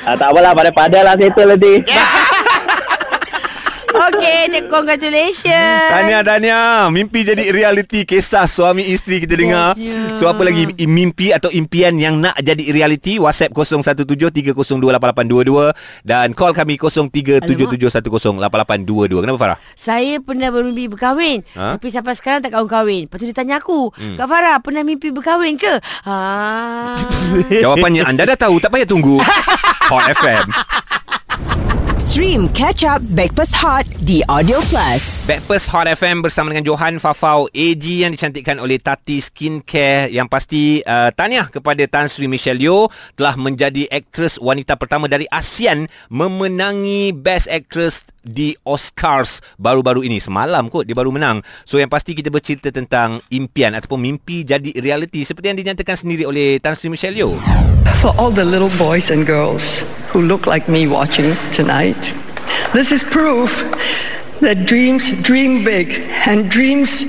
Ah, 0.06 0.16
Tak 0.16 0.28
apalah 0.30 0.52
pada-pada 0.52 0.98
lah 1.02 1.14
settle 1.16 1.56
nanti 1.56 1.74
Okay, 3.94 4.50
congratulations. 4.66 5.86
Tanya 5.86 6.26
Tanya 6.26 6.90
Mimpi 6.90 7.22
jadi 7.22 7.54
reality 7.54 8.02
Kisah 8.02 8.50
suami 8.50 8.90
isteri 8.90 9.22
kita 9.22 9.38
dengar. 9.38 9.78
So 10.18 10.26
apa 10.26 10.42
lagi 10.42 10.66
Mimpi 10.82 11.30
atau 11.30 11.46
impian 11.54 11.94
Yang 11.94 12.14
nak 12.18 12.34
jadi 12.42 12.74
reality 12.74 13.22
WhatsApp 13.22 13.54
0173028822 13.54 16.02
Dan 16.02 16.34
call 16.34 16.58
kami 16.58 16.74
0377108822 16.74 19.22
Kenapa 19.22 19.38
Farah? 19.38 19.62
Saya 19.78 20.18
pernah 20.18 20.50
bermimpi 20.50 20.90
berkahwin 20.90 21.46
Ha? 21.54 21.60
ha? 21.60 21.78
Tapi 21.78 21.86
sampai 21.94 22.18
sekarang 22.18 22.42
tak 22.42 22.50
kahwin-kahwin 22.50 23.06
Lepas 23.06 23.22
tu 23.22 23.30
dia 23.30 23.36
tanya 23.36 23.62
aku 23.62 23.94
hmm. 23.94 24.18
Kak 24.18 24.26
Farah 24.26 24.58
pernah 24.58 24.82
mimpi 24.82 25.14
berkahwin 25.14 25.54
ke? 25.54 25.78
Ha. 26.02 26.98
Jawapannya 27.62 28.10
anda 28.10 28.26
dah 28.26 28.34
tahu 28.34 28.58
Tak 28.58 28.74
payah 28.74 28.88
tunggu 28.88 29.22
Hot 29.84 30.08
FM 30.08 30.48
Stream 32.00 32.48
Catch 32.56 32.88
Up 32.88 33.04
Backpass 33.12 33.52
Hot 33.60 33.84
di 34.00 34.24
Audio 34.32 34.64
Plus. 34.72 35.20
Backpast 35.28 35.68
Hot 35.76 35.84
FM 35.84 36.24
bersama 36.24 36.56
dengan 36.56 36.64
Johan 36.64 36.96
Fafau 36.96 37.52
AG 37.52 37.84
yang 37.84 38.08
dicantikkan 38.08 38.56
oleh 38.64 38.80
Tati 38.80 39.20
Skincare 39.20 40.08
yang 40.08 40.24
pasti 40.24 40.80
uh, 40.88 41.12
tahniah 41.12 41.52
kepada 41.52 41.84
Tan 41.84 42.08
Sri 42.08 42.24
Michelle 42.30 42.62
Yeoh 42.62 42.88
telah 43.12 43.36
menjadi 43.36 43.84
aktris 43.92 44.40
wanita 44.40 44.80
pertama 44.80 45.04
dari 45.04 45.28
ASEAN 45.28 45.84
memenangi 46.08 47.12
Best 47.12 47.52
Actress 47.52 48.13
di 48.24 48.56
Oscars 48.64 49.44
baru-baru 49.60 50.02
ini. 50.02 50.18
Semalam 50.18 50.72
kot 50.72 50.88
dia 50.88 50.96
baru 50.96 51.12
menang. 51.12 51.44
So 51.68 51.76
yang 51.76 51.92
pasti 51.92 52.16
kita 52.16 52.32
bercerita 52.32 52.72
tentang 52.72 53.20
impian 53.30 53.76
ataupun 53.76 54.00
mimpi 54.00 54.42
jadi 54.42 54.74
reality 54.80 55.22
seperti 55.22 55.52
yang 55.52 55.58
dinyatakan 55.60 55.94
sendiri 55.94 56.24
oleh 56.24 56.58
Tan 56.58 56.74
Sri 56.74 56.88
Michelle 56.88 57.14
Yeoh. 57.14 57.36
For 58.00 58.10
all 58.16 58.32
the 58.32 58.44
little 58.44 58.72
boys 58.80 59.12
and 59.12 59.24
girls 59.28 59.84
who 60.10 60.24
look 60.24 60.48
like 60.48 60.66
me 60.66 60.88
watching 60.88 61.36
tonight, 61.52 62.00
this 62.72 62.90
is 62.90 63.04
proof 63.04 63.64
that 64.40 64.64
dreams 64.64 65.12
dream 65.24 65.64
big 65.64 66.08
and 66.28 66.50
dreams 66.50 67.04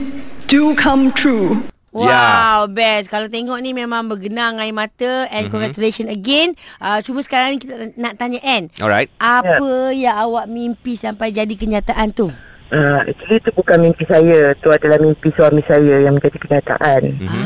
do 0.48 0.75
come 0.75 1.12
true. 1.12 1.63
Wow, 1.95 2.67
best. 2.67 3.07
Kalau 3.07 3.31
tengok 3.31 3.55
ni 3.63 3.71
memang 3.71 4.11
bergenang 4.11 4.59
air 4.59 4.75
mata 4.75 5.31
and 5.31 5.47
mm-hmm. 5.47 5.51
congratulations 5.55 6.11
again. 6.11 6.51
Uh, 6.83 6.99
cuma 6.99 7.23
sekarang 7.23 7.55
ni 7.55 7.57
kita 7.63 7.95
nak 7.95 8.19
tanya 8.19 8.43
Anne. 8.43 8.67
alright 8.83 9.07
Apa 9.23 9.95
yang 9.95 10.19
awak 10.19 10.51
mimpi 10.51 11.00
sampai 11.00 11.31
jadi 11.31 11.55
kenyataan 11.55 12.11
tu? 12.11 12.27
Uh, 12.75 13.00
actually 13.07 13.39
itu 13.39 13.50
bukan 13.55 13.79
mimpi 13.79 14.03
saya. 14.03 14.51
Itu 14.51 14.75
adalah 14.75 15.00
mimpi 15.00 15.31
suami 15.31 15.63
saya 15.63 16.03
yang 16.03 16.20
menjadi 16.20 16.37
kenyataan. 16.43 17.01
Mhm. 17.24 17.43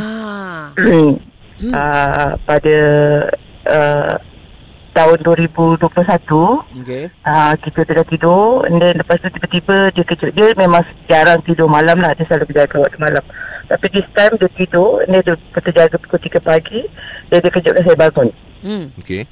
Ah. 1.59 1.75
uh, 1.75 2.31
pada 2.47 2.77
uh, 3.67 4.15
tahun 4.93 5.21
2021 5.23 5.79
Okey. 6.83 7.05
uh, 7.25 7.53
kita 7.59 7.79
tengah 7.85 8.07
tidur. 8.07 8.65
And 8.67 8.81
then 8.81 8.99
lepas 8.99 9.21
tu 9.21 9.29
tiba-tiba 9.29 9.93
dia 9.93 10.03
kejut. 10.03 10.31
Dia 10.33 10.53
memang 10.55 10.83
jarang 11.07 11.39
tidur. 11.45 11.69
Malam 11.69 12.01
lah 12.01 12.15
dia 12.15 12.25
selalu 12.27 12.53
berjaga 12.53 12.77
waktu 12.81 12.99
malam. 12.99 13.23
Tapi 13.69 13.85
this 13.93 14.07
time 14.15 14.35
dia 14.37 14.49
tidur. 14.53 15.05
And 15.05 15.17
then 15.17 15.23
dia 15.25 15.35
terjaga 15.59 15.95
pukul 16.01 16.19
3 16.21 16.39
pagi. 16.41 16.81
Dan 17.27 17.37
dia 17.43 17.51
kejutkan 17.51 17.83
saya 17.85 17.97
bangun. 17.97 18.29
Hmm. 18.59 18.91
okay 18.99 19.23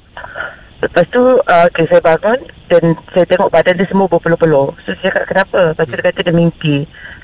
Lepas 0.78 1.10
tu 1.10 1.18
uh, 1.18 1.64
okay, 1.66 1.90
saya 1.90 1.98
bangun 1.98 2.38
dan 2.70 2.82
saya 3.10 3.26
tengok 3.26 3.50
badan 3.50 3.74
dia 3.74 3.86
semua 3.90 4.06
berpeluh-peluh. 4.06 4.70
So 4.86 4.94
saya 4.94 5.10
cakap 5.10 5.24
kenapa? 5.26 5.60
Lepas 5.74 5.84
tu 5.84 5.94
dia 5.98 6.04
kata 6.06 6.20
dia 6.22 6.34
mimpi. 6.34 6.76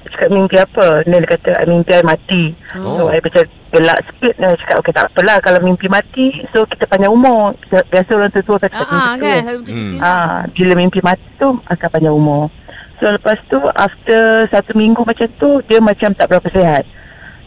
Saya 0.02 0.10
cakap 0.10 0.28
mimpi 0.28 0.56
apa? 0.58 0.86
Dia 1.06 1.22
kata 1.22 1.50
"I 1.62 1.66
mimpi 1.70 1.90
I 1.94 2.02
mati. 2.02 2.44
Oh. 2.74 2.98
So 2.98 3.02
saya 3.06 3.20
macam 3.22 3.42
gelak 3.70 3.98
sikit. 4.10 4.34
Dan 4.34 4.46
saya 4.50 4.58
cakap 4.58 4.76
okay 4.82 4.92
tak 4.92 5.06
apalah 5.06 5.36
kalau 5.38 5.58
mimpi 5.62 5.86
mati. 5.86 6.26
So 6.50 6.66
kita 6.66 6.84
panjang 6.84 7.14
umur. 7.14 7.54
Biasa- 7.70 8.18
orang 8.18 8.34
tua 8.34 8.56
Ah, 8.58 8.62
kata 8.66 8.74
ah, 8.74 8.82
macam 8.82 9.14
tu. 9.14 9.22
kan? 9.22 9.38
Macam 9.44 9.58
Hmm. 9.70 9.98
Ah, 10.02 10.38
bila 10.50 10.72
mimpi 10.74 10.98
mati 10.98 11.26
tu 11.38 11.48
akan 11.64 11.88
panjang 11.88 12.14
umur. 12.14 12.50
So 12.98 13.04
lepas 13.06 13.38
tu 13.46 13.58
after 13.70 14.50
satu 14.50 14.74
minggu 14.74 15.06
macam 15.06 15.30
tu 15.38 15.62
dia 15.70 15.78
macam 15.78 16.10
tak 16.10 16.26
berapa 16.26 16.48
sihat. 16.50 16.82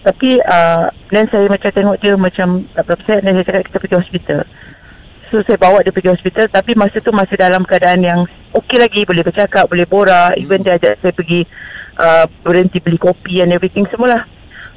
Tapi 0.07 0.39
uh, 0.39 0.87
dan 1.11 1.27
saya 1.27 1.51
macam 1.51 1.67
tengok 1.67 1.99
dia 1.99 2.15
macam 2.15 2.63
tak 2.71 2.83
berapa 2.87 3.01
sihat 3.03 3.19
dan 3.27 3.31
saya 3.35 3.43
cakap 3.43 3.63
kita 3.67 3.77
pergi 3.77 3.97
hospital. 3.99 4.39
So 5.27 5.43
saya 5.43 5.59
bawa 5.59 5.83
dia 5.83 5.91
pergi 5.91 6.11
hospital 6.11 6.47
tapi 6.47 6.71
masa 6.71 7.03
tu 7.03 7.11
masih 7.11 7.35
dalam 7.35 7.67
keadaan 7.67 7.99
yang 7.99 8.19
okey 8.55 8.79
lagi 8.79 9.03
boleh 9.03 9.27
bercakap, 9.27 9.67
boleh 9.67 9.83
borak, 9.83 10.39
even 10.39 10.63
dia 10.63 10.79
ajak 10.79 11.03
saya 11.03 11.11
pergi 11.11 11.43
uh, 11.99 12.25
berhenti 12.41 12.79
beli 12.79 12.95
kopi 12.95 13.43
and 13.43 13.51
everything 13.51 13.83
semualah. 13.91 14.23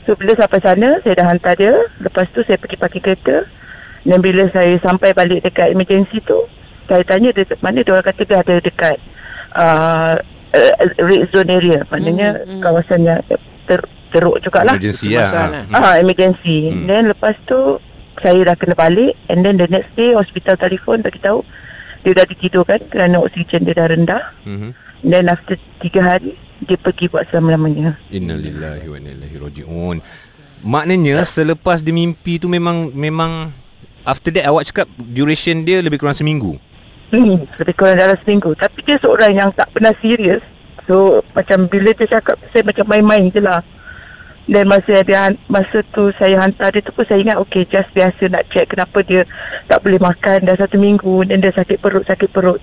So 0.08 0.18
bila 0.18 0.34
sampai 0.34 0.58
sana 0.58 0.98
saya 1.06 1.22
dah 1.22 1.26
hantar 1.30 1.54
dia, 1.54 1.74
lepas 2.02 2.26
tu 2.34 2.42
saya 2.42 2.58
pergi 2.58 2.74
parking 2.74 3.04
kereta 3.04 3.46
dan 4.02 4.18
bila 4.18 4.50
saya 4.50 4.74
sampai 4.82 5.14
balik 5.14 5.44
dekat 5.46 5.70
emergency 5.70 6.18
tu, 6.24 6.50
saya 6.90 7.06
tanya 7.06 7.30
dia 7.30 7.46
mana 7.62 7.86
dia 7.86 7.92
orang 7.94 8.06
kata 8.10 8.22
dia 8.26 8.38
ada 8.42 8.54
dekat 8.58 8.96
uh, 9.54 10.18
uh, 10.50 10.74
red 10.98 11.30
zone 11.30 11.52
area, 11.52 11.86
maknanya 11.94 12.42
Hmm, 12.42 12.58
hmm. 12.58 12.62
kawasan 12.64 13.00
yang 13.06 13.20
ter, 13.70 13.78
teruk 14.10 14.42
jugalah. 14.42 14.74
emergency 14.74 15.14
lah 15.14 15.30
lah. 15.30 15.48
Ah, 15.70 15.94
emergency. 16.02 16.74
Hmm. 16.74 16.74
Hmm. 16.74 16.86
Then 16.90 17.02
lepas 17.14 17.38
tu 17.46 17.78
saya 18.20 18.40
dah 18.52 18.56
kena 18.56 18.76
balik 18.76 19.16
and 19.32 19.44
then 19.44 19.56
the 19.56 19.68
next 19.68 19.90
day 19.96 20.12
hospital 20.12 20.56
telefon 20.56 21.00
bagi 21.00 21.20
tahu 21.20 21.44
dia 22.04 22.16
dah 22.16 22.24
ditidurkan 22.24 22.80
kerana 22.88 23.20
oksigen 23.20 23.68
dia 23.68 23.76
dah 23.76 23.88
rendah. 23.92 24.22
Mhm. 24.48 24.70
Then 25.04 25.28
after 25.32 25.56
tiga 25.80 26.00
hari 26.04 26.36
dia 26.64 26.76
pergi 26.76 27.08
buat 27.08 27.28
selama-lamanya. 27.32 27.96
Innalillahi 28.12 28.86
wa 28.88 28.96
inna 29.00 29.10
ilaihi 29.16 29.36
rajiun. 29.40 29.96
Maknanya 30.60 31.24
selepas 31.24 31.80
dia 31.80 31.92
mimpi 31.96 32.36
tu 32.36 32.48
memang 32.52 32.92
memang 32.92 33.48
after 34.04 34.28
that 34.32 34.44
awak 34.44 34.68
cakap 34.68 34.88
duration 34.96 35.64
dia 35.64 35.80
lebih 35.80 35.96
kurang 36.00 36.16
seminggu. 36.16 36.60
Hmm, 37.10 37.48
lebih 37.56 37.74
kurang 37.74 37.96
dalam 37.96 38.16
seminggu. 38.20 38.52
Tapi 38.52 38.84
dia 38.84 39.00
seorang 39.00 39.32
yang 39.32 39.50
tak 39.56 39.72
pernah 39.72 39.96
serius. 40.04 40.44
So 40.84 41.24
macam 41.32 41.64
bila 41.64 41.96
dia 41.96 42.20
cakap 42.20 42.36
saya 42.52 42.60
macam 42.64 42.84
main-main 42.88 43.32
je 43.32 43.40
lah. 43.40 43.64
Dan 44.48 44.66
masa 44.66 45.04
dia 45.04 45.30
masa 45.46 45.84
tu 45.92 46.10
saya 46.16 46.40
hantar 46.40 46.72
dia 46.72 46.82
tu 46.82 46.90
pun 46.90 47.04
saya 47.06 47.20
ingat 47.22 47.38
okay 47.38 47.62
just 47.68 47.90
biasa 47.92 48.32
nak 48.32 48.48
check 48.48 48.72
kenapa 48.72 49.04
dia 49.04 49.22
tak 49.68 49.84
boleh 49.84 50.00
makan 50.00 50.48
dah 50.48 50.56
satu 50.56 50.80
minggu 50.80 51.28
dan 51.28 51.44
dia 51.44 51.52
sakit 51.54 51.78
perut 51.78 52.02
sakit 52.08 52.30
perut. 52.32 52.58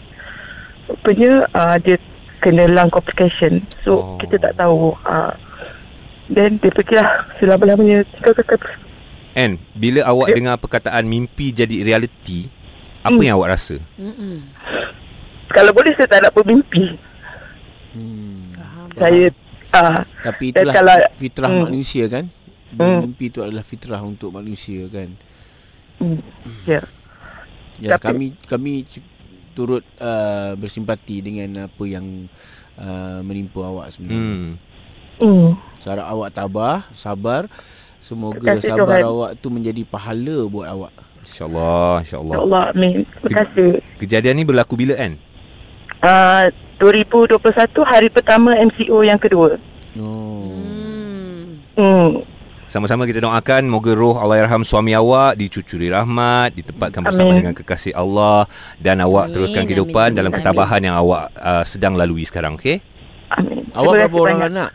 Rupanya 0.90 1.46
uh, 1.54 1.76
dia 1.80 1.96
kena 2.40 2.68
lung 2.68 2.92
complication. 2.92 3.64
So 3.84 4.04
Oh. 4.04 4.18
kita 4.20 4.40
tak 4.40 4.58
tahu. 4.58 4.96
Uh, 5.06 5.32
then 6.28 6.60
dia 6.60 6.72
pergilah 6.72 7.08
selama-lamanya 7.40 8.04
tinggal 8.16 8.36
kakak 8.36 8.68
And 9.38 9.62
bila 9.78 10.02
awak 10.04 10.34
dengar 10.34 10.58
perkataan 10.58 11.06
mimpi 11.06 11.54
jadi 11.54 11.86
reality, 11.86 12.50
apa 13.06 13.16
Hmm. 13.16 13.22
yang 13.22 13.38
awak 13.38 13.54
rasa? 13.54 13.78
Mm-mm. 14.02 14.44
Kalau 15.54 15.72
boleh 15.72 15.94
saya 15.94 16.10
tak 16.10 16.26
nak 16.26 16.34
bermimpi. 16.34 16.98
Hmm. 17.94 18.52
Faham. 18.58 18.88
Saya 18.98 19.24
uh, 19.70 20.02
Tapi 20.24 20.46
Dan 20.52 20.64
itulah 20.64 20.74
kalau- 20.74 21.12
fitrah 21.16 21.50
Hmm. 21.50 21.64
manusia 21.66 22.06
kan. 22.08 22.26
Hmm. 22.70 23.00
Mimpi 23.06 23.26
itu 23.28 23.40
adalah 23.40 23.64
fitrah 23.64 24.02
untuk 24.02 24.30
manusia 24.30 24.86
kan. 24.88 25.10
hmm, 25.98 26.20
ya. 26.66 26.82
Ya 27.78 27.96
Tapi- 27.96 28.06
kami 28.06 28.26
kami 28.44 28.74
turut 29.54 29.82
uh, 29.98 30.54
bersimpati 30.54 31.20
dengan 31.20 31.66
apa 31.66 31.84
yang 31.84 32.30
uh, 32.76 33.20
menimpa 33.22 33.64
awak 33.64 33.90
sebenarnya. 33.90 34.22
Hmm. 34.22 34.52
Hmm. 35.18 35.50
Cara 35.80 36.06
awak 36.06 36.30
tabah, 36.32 36.86
sabar. 36.92 37.50
Semoga 37.98 38.38
Terima 38.40 38.56
kasih, 38.56 38.72
sabar 38.72 38.88
Tuhan. 38.94 39.04
awak 39.06 39.32
tu 39.38 39.48
menjadi 39.50 39.82
pahala 39.84 40.38
buat 40.46 40.64
awak. 40.66 40.94
InsyaAllah, 41.24 41.94
Ya 41.94 42.04
insyaAllah. 42.04 42.36
Allah, 42.38 42.64
amin. 42.72 42.96
Terima 43.20 43.44
kasih. 43.44 43.72
Kejadian 43.98 44.36
ni 44.36 44.44
berlaku 44.44 44.74
bila 44.76 44.94
kan? 44.96 45.18
uh, 46.00 46.46
2021 46.78 47.42
hari 47.84 48.08
pertama 48.08 48.54
MCO 48.54 49.02
yang 49.02 49.18
kedua. 49.18 49.58
Oh. 49.98 50.54
Hmm. 51.74 52.22
Sama-sama 52.68 53.08
kita 53.08 53.18
doakan 53.18 53.64
moga 53.66 53.96
roh 53.96 54.14
Allahyarham 54.14 54.62
suami 54.62 54.92
awak 54.92 55.40
dicucuri 55.40 55.88
rahmat, 55.88 56.52
ditempatkan 56.54 57.00
bersama 57.02 57.32
Amin. 57.32 57.40
dengan 57.42 57.56
kekasih 57.56 57.96
Allah 57.96 58.44
dan 58.78 59.00
awak 59.00 59.32
Amin, 59.32 59.34
teruskan 59.34 59.64
amin, 59.64 59.70
kehidupan 59.72 60.08
amin, 60.12 60.18
dalam 60.18 60.32
amin. 60.32 60.40
ketabahan 60.44 60.82
yang 60.84 60.96
awak 60.96 61.32
uh, 61.34 61.64
sedang 61.64 61.96
lalui 61.96 62.28
sekarang, 62.28 62.60
okey? 62.60 62.84
Amin. 63.32 63.72
Awak 63.72 63.92
berapa 63.94 64.16
orang 64.20 64.38
banyak. 64.38 64.52
anak? 64.52 64.70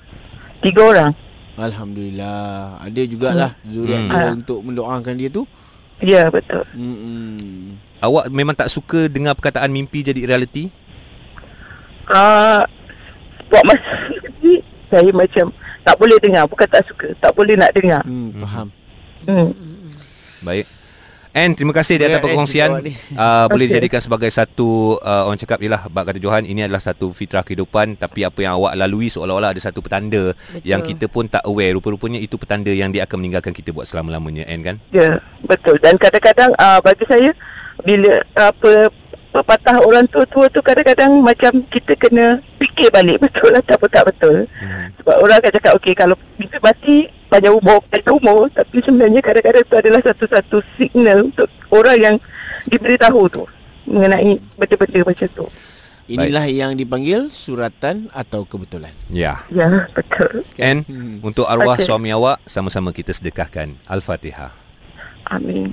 Tiga 0.58 0.82
orang. 0.82 1.10
Alhamdulillah. 1.52 2.40
Ada 2.80 3.00
jugalah 3.04 3.50
zuriat 3.62 4.00
Hmm. 4.00 4.08
dia 4.08 4.24
Ah. 4.24 4.32
untuk 4.32 4.58
mendoakan 4.60 5.14
dia 5.14 5.28
tu. 5.28 5.42
Ya, 6.00 6.32
betul. 6.32 6.64
Hmm. 6.72 7.76
Awak 8.00 8.32
memang 8.32 8.56
tak 8.56 8.66
suka 8.66 9.06
dengar 9.06 9.36
perkataan 9.36 9.68
mimpi 9.68 10.00
jadi 10.00 10.18
realiti? 10.24 10.72
Uh, 12.08 12.62
buat 13.52 13.62
masa 13.68 13.94
ni, 14.40 14.64
saya 14.88 15.10
macam 15.12 15.52
tak 15.82 15.96
boleh 15.98 16.16
dengar. 16.18 16.44
Bukan 16.48 16.66
tak 16.66 16.82
suka. 16.88 17.12
Tak 17.20 17.32
boleh 17.34 17.54
nak 17.54 17.72
dengar. 17.74 18.02
Hmm, 18.06 18.30
faham. 18.42 18.68
Hmm. 19.26 19.50
Baik. 20.42 20.66
And 21.32 21.56
terima 21.56 21.72
kasih 21.72 21.96
di 21.96 22.04
atas 22.04 22.20
Ann, 22.20 22.24
perkongsian. 22.28 22.70
Uh, 23.16 23.48
boleh 23.48 23.64
Okey. 23.64 23.72
dijadikan 23.72 24.04
sebagai 24.04 24.28
satu 24.28 25.00
uh, 25.00 25.24
orang 25.24 25.40
cakap 25.40 25.64
ialah 25.64 25.88
bab 25.88 26.04
kata 26.04 26.20
Johan 26.20 26.44
ini 26.44 26.68
adalah 26.68 26.84
satu 26.84 27.08
fitrah 27.16 27.40
kehidupan 27.40 27.96
tapi 27.96 28.20
apa 28.20 28.36
yang 28.44 28.60
awak 28.60 28.76
lalui 28.76 29.08
seolah-olah 29.08 29.56
ada 29.56 29.60
satu 29.64 29.80
petanda 29.80 30.36
Betul. 30.36 30.60
yang 30.60 30.84
kita 30.84 31.08
pun 31.08 31.24
tak 31.32 31.40
aware 31.48 31.72
rupa-rupanya 31.72 32.20
itu 32.20 32.36
petanda 32.36 32.68
yang 32.68 32.92
dia 32.92 33.08
akan 33.08 33.16
meninggalkan 33.24 33.56
kita 33.56 33.72
buat 33.72 33.88
selama-lamanya 33.88 34.44
Ann 34.44 34.60
kan? 34.60 34.76
Ya, 34.92 35.24
betul. 35.48 35.80
Dan 35.80 35.96
kadang-kadang 35.96 36.52
uh, 36.60 36.84
bagi 36.84 37.08
saya 37.08 37.32
bila 37.80 38.20
apa 38.36 38.92
pepatah 39.33 39.81
orang 39.81 40.05
tua-tua 40.07 40.47
tu 40.53 40.61
kadang-kadang 40.61 41.25
macam 41.25 41.64
kita 41.66 41.97
kena 41.97 42.38
fikir 42.61 42.92
balik 42.92 43.18
betul 43.25 43.51
atau 43.57 43.77
tak 43.88 44.05
betul. 44.12 44.45
Hmm. 44.61 44.92
Sebab 45.01 45.16
orang 45.18 45.37
akan 45.40 45.53
cakap 45.57 45.73
okey 45.81 45.95
kalau 45.97 46.14
mimpi 46.37 46.59
mati 46.61 46.97
panjang 47.27 47.57
umur, 47.57 47.81
panjang 47.88 48.14
umur 48.21 48.53
tapi 48.53 48.77
sebenarnya 48.85 49.21
kadang-kadang 49.25 49.64
itu 49.64 49.75
adalah 49.75 50.01
satu-satu 50.05 50.57
signal 50.77 51.33
untuk 51.33 51.49
orang 51.73 51.97
yang 51.99 52.16
diberitahu 52.68 53.27
tu 53.33 53.42
mengenai 53.88 54.38
benda-benda 54.55 55.01
macam 55.03 55.29
tu. 55.35 55.47
Inilah 56.07 56.45
yang 56.51 56.77
dipanggil 56.77 57.33
suratan 57.33 58.11
atau 58.12 58.45
kebetulan. 58.45 58.92
Ya. 59.09 59.42
Ya, 59.49 59.87
betul. 59.97 60.45
And 60.61 60.85
Hmm. 60.85 61.25
untuk 61.25 61.49
arwah 61.49 61.79
Okey. 61.79 61.87
suami 61.88 62.12
awak 62.12 62.42
sama-sama 62.45 62.92
kita 62.92 63.16
sedekahkan 63.16 63.81
Al-Fatihah. 63.88 64.62
Amin. 65.33 65.73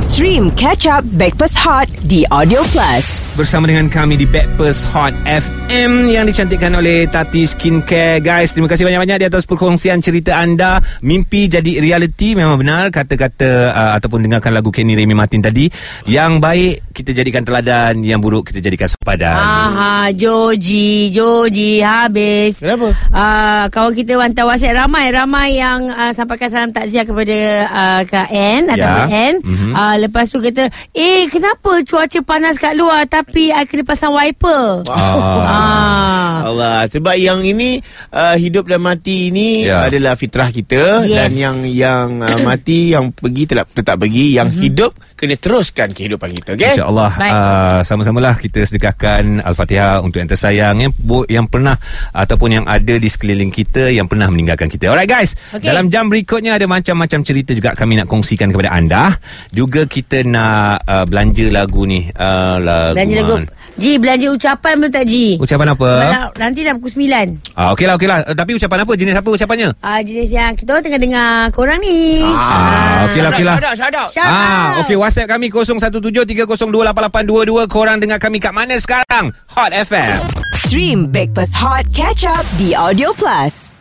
Stream 0.00 0.50
Catch 0.52 0.86
Up 0.86 1.04
Backpass 1.18 1.56
Hot 1.66 1.88
di 2.06 2.24
Audio 2.30 2.62
Plus. 2.70 3.23
Bersama 3.34 3.66
dengan 3.66 3.90
kami 3.90 4.14
di 4.14 4.30
Backpers 4.30 4.86
Hot 4.94 5.10
FM 5.26 6.06
yang 6.06 6.22
dicantikkan 6.22 6.70
oleh 6.70 7.10
Tati 7.10 7.42
Skincare. 7.42 8.22
Guys, 8.22 8.54
terima 8.54 8.70
kasih 8.70 8.86
banyak-banyak 8.86 9.18
di 9.18 9.26
atas 9.26 9.42
perkongsian 9.42 9.98
cerita 9.98 10.38
anda. 10.38 10.78
Mimpi 11.02 11.50
jadi 11.50 11.82
reality 11.82 12.38
memang 12.38 12.62
benar 12.62 12.94
kata-kata 12.94 13.74
uh, 13.74 13.90
ataupun 13.98 14.22
dengarkan 14.30 14.54
lagu 14.54 14.70
Kenny 14.70 14.94
Remy 14.94 15.18
Martin 15.18 15.42
tadi. 15.42 15.66
Yang 16.06 16.32
baik 16.38 16.74
kita 16.94 17.10
jadikan 17.10 17.42
teladan, 17.42 18.06
yang 18.06 18.22
buruk 18.22 18.54
kita 18.54 18.62
jadikan 18.62 18.86
sepadan. 18.86 19.34
Aha, 19.34 20.14
Joji, 20.14 21.10
Joji 21.10 21.82
habis. 21.82 22.62
Kenapa? 22.62 22.94
Uh, 23.10 23.66
kawan 23.74 23.98
kita 23.98 24.14
hantar 24.14 24.46
WhatsApp 24.46 24.78
ramai 24.78 25.10
ramai 25.10 25.58
yang 25.58 25.90
uh, 25.90 26.14
sampaikan 26.14 26.54
salam 26.54 26.70
takziah 26.70 27.02
kepada 27.02 27.66
uh, 27.66 28.00
Kak 28.06 28.30
N 28.30 28.70
ataupun 28.70 29.04
N. 29.10 29.34
Mhm. 29.42 29.70
Uh, 29.74 29.96
lepas 30.06 30.30
tu 30.30 30.38
kata, 30.38 30.70
"Eh, 30.94 31.26
kenapa 31.26 31.82
cuaca 31.82 32.22
panas 32.22 32.62
kat 32.62 32.78
luar 32.78 33.10
tapi 33.10 33.23
I 33.32 33.64
kena 33.64 33.82
pasang 33.82 34.12
wiper?" 34.12 34.84
Ah. 34.88 36.44
Allah 36.44 36.84
sebab 36.86 37.16
yang 37.16 37.40
ini 37.40 37.80
uh, 38.10 38.36
hidup 38.36 38.68
dan 38.68 38.80
mati 38.80 39.32
ini 39.32 39.64
Ya. 39.64 39.86
adalah 39.88 40.14
fitrah 40.14 40.50
kita 40.50 41.06
Yes. 41.06 41.16
dan 41.16 41.30
yang 41.32 41.56
yang 41.64 42.06
uh, 42.20 42.38
mati 42.48 42.92
yang 42.92 43.10
pergi 43.10 43.48
tetap 43.48 43.70
tetap 43.70 43.96
pergi 43.96 44.36
yang 44.36 44.50
hidup 44.50 44.92
kena 45.14 45.38
teruskan 45.38 45.94
kehidupan 45.94 46.28
kita 46.34 46.52
okey 46.52 46.74
InsyaAllah 46.74 47.10
uh, 47.16 47.80
Sama-samalah 47.80 48.34
kita 48.36 48.66
sedekahkan 48.66 49.40
Al-Fatihah 49.40 50.02
Untuk 50.02 50.18
yang 50.18 50.28
tersayang 50.28 50.76
yang, 50.82 50.92
yang 51.30 51.46
pernah 51.46 51.78
Ataupun 52.10 52.60
yang 52.60 52.64
ada 52.66 52.98
di 52.98 53.06
sekeliling 53.06 53.48
kita 53.48 53.88
Yang 53.88 54.10
pernah 54.10 54.26
meninggalkan 54.28 54.66
kita 54.66 54.90
Alright 54.90 55.08
guys 55.08 55.38
Okey. 55.54 55.64
Dalam 55.64 55.86
jam 55.88 56.10
berikutnya 56.10 56.58
Ada 56.58 56.66
macam-macam 56.66 57.22
cerita 57.22 57.54
juga 57.54 57.72
Kami 57.72 58.02
nak 58.02 58.10
kongsikan 58.10 58.50
kepada 58.50 58.74
anda 58.74 59.14
Juga 59.48 59.86
kita 59.86 60.26
nak 60.26 60.82
uh, 60.82 61.04
Belanja 61.06 61.46
lagu 61.48 61.86
ni 61.86 62.10
uh, 62.10 62.56
lagu 62.58 62.98
Belanja 62.98 63.13
lagu. 63.20 63.36
mana? 63.38 63.62
Ji, 63.74 63.98
belanja 63.98 64.30
ucapan 64.30 64.78
belum 64.78 64.92
tak 64.94 65.02
Ji? 65.10 65.34
Ucapan 65.42 65.74
apa? 65.74 65.90
Sebab 65.90 66.38
nanti 66.38 66.62
dah 66.62 66.78
pukul 66.78 66.94
9. 66.94 67.58
Ah, 67.58 67.74
okey 67.74 67.90
lah, 67.90 67.98
okey 67.98 68.06
lah. 68.06 68.22
Uh, 68.22 68.30
tapi 68.38 68.54
ucapan 68.54 68.86
apa? 68.86 68.94
Jenis 68.94 69.18
apa 69.18 69.34
ucapannya? 69.34 69.74
Ah, 69.82 69.98
jenis 69.98 70.30
yang 70.30 70.54
kita 70.54 70.78
orang 70.78 70.86
tengah 70.86 71.02
dengar 71.02 71.50
korang 71.50 71.82
ni. 71.82 72.22
Ah, 72.22 73.10
okey 73.10 73.18
lah, 73.18 73.34
okey 73.34 73.42
lah. 73.42 73.58
shout 73.58 73.66
out 73.66 73.74
shout 73.74 73.90
out 73.98 74.14
Shout 74.14 74.30
Ah, 74.30 74.78
okey 74.86 74.94
WhatsApp 74.94 75.26
kami 75.26 75.50
0173028822. 75.50 77.66
Korang 77.66 77.98
dengar 77.98 78.22
kami 78.22 78.38
kat 78.38 78.54
mana 78.54 78.78
sekarang? 78.78 79.34
Hot 79.50 79.74
FM. 79.74 80.22
Stream 80.54 81.10
Backpass 81.10 81.50
Hot 81.58 81.82
Catch 81.90 82.30
Up 82.30 82.46
di 82.54 82.78
Audio 82.78 83.10
Plus. 83.18 83.73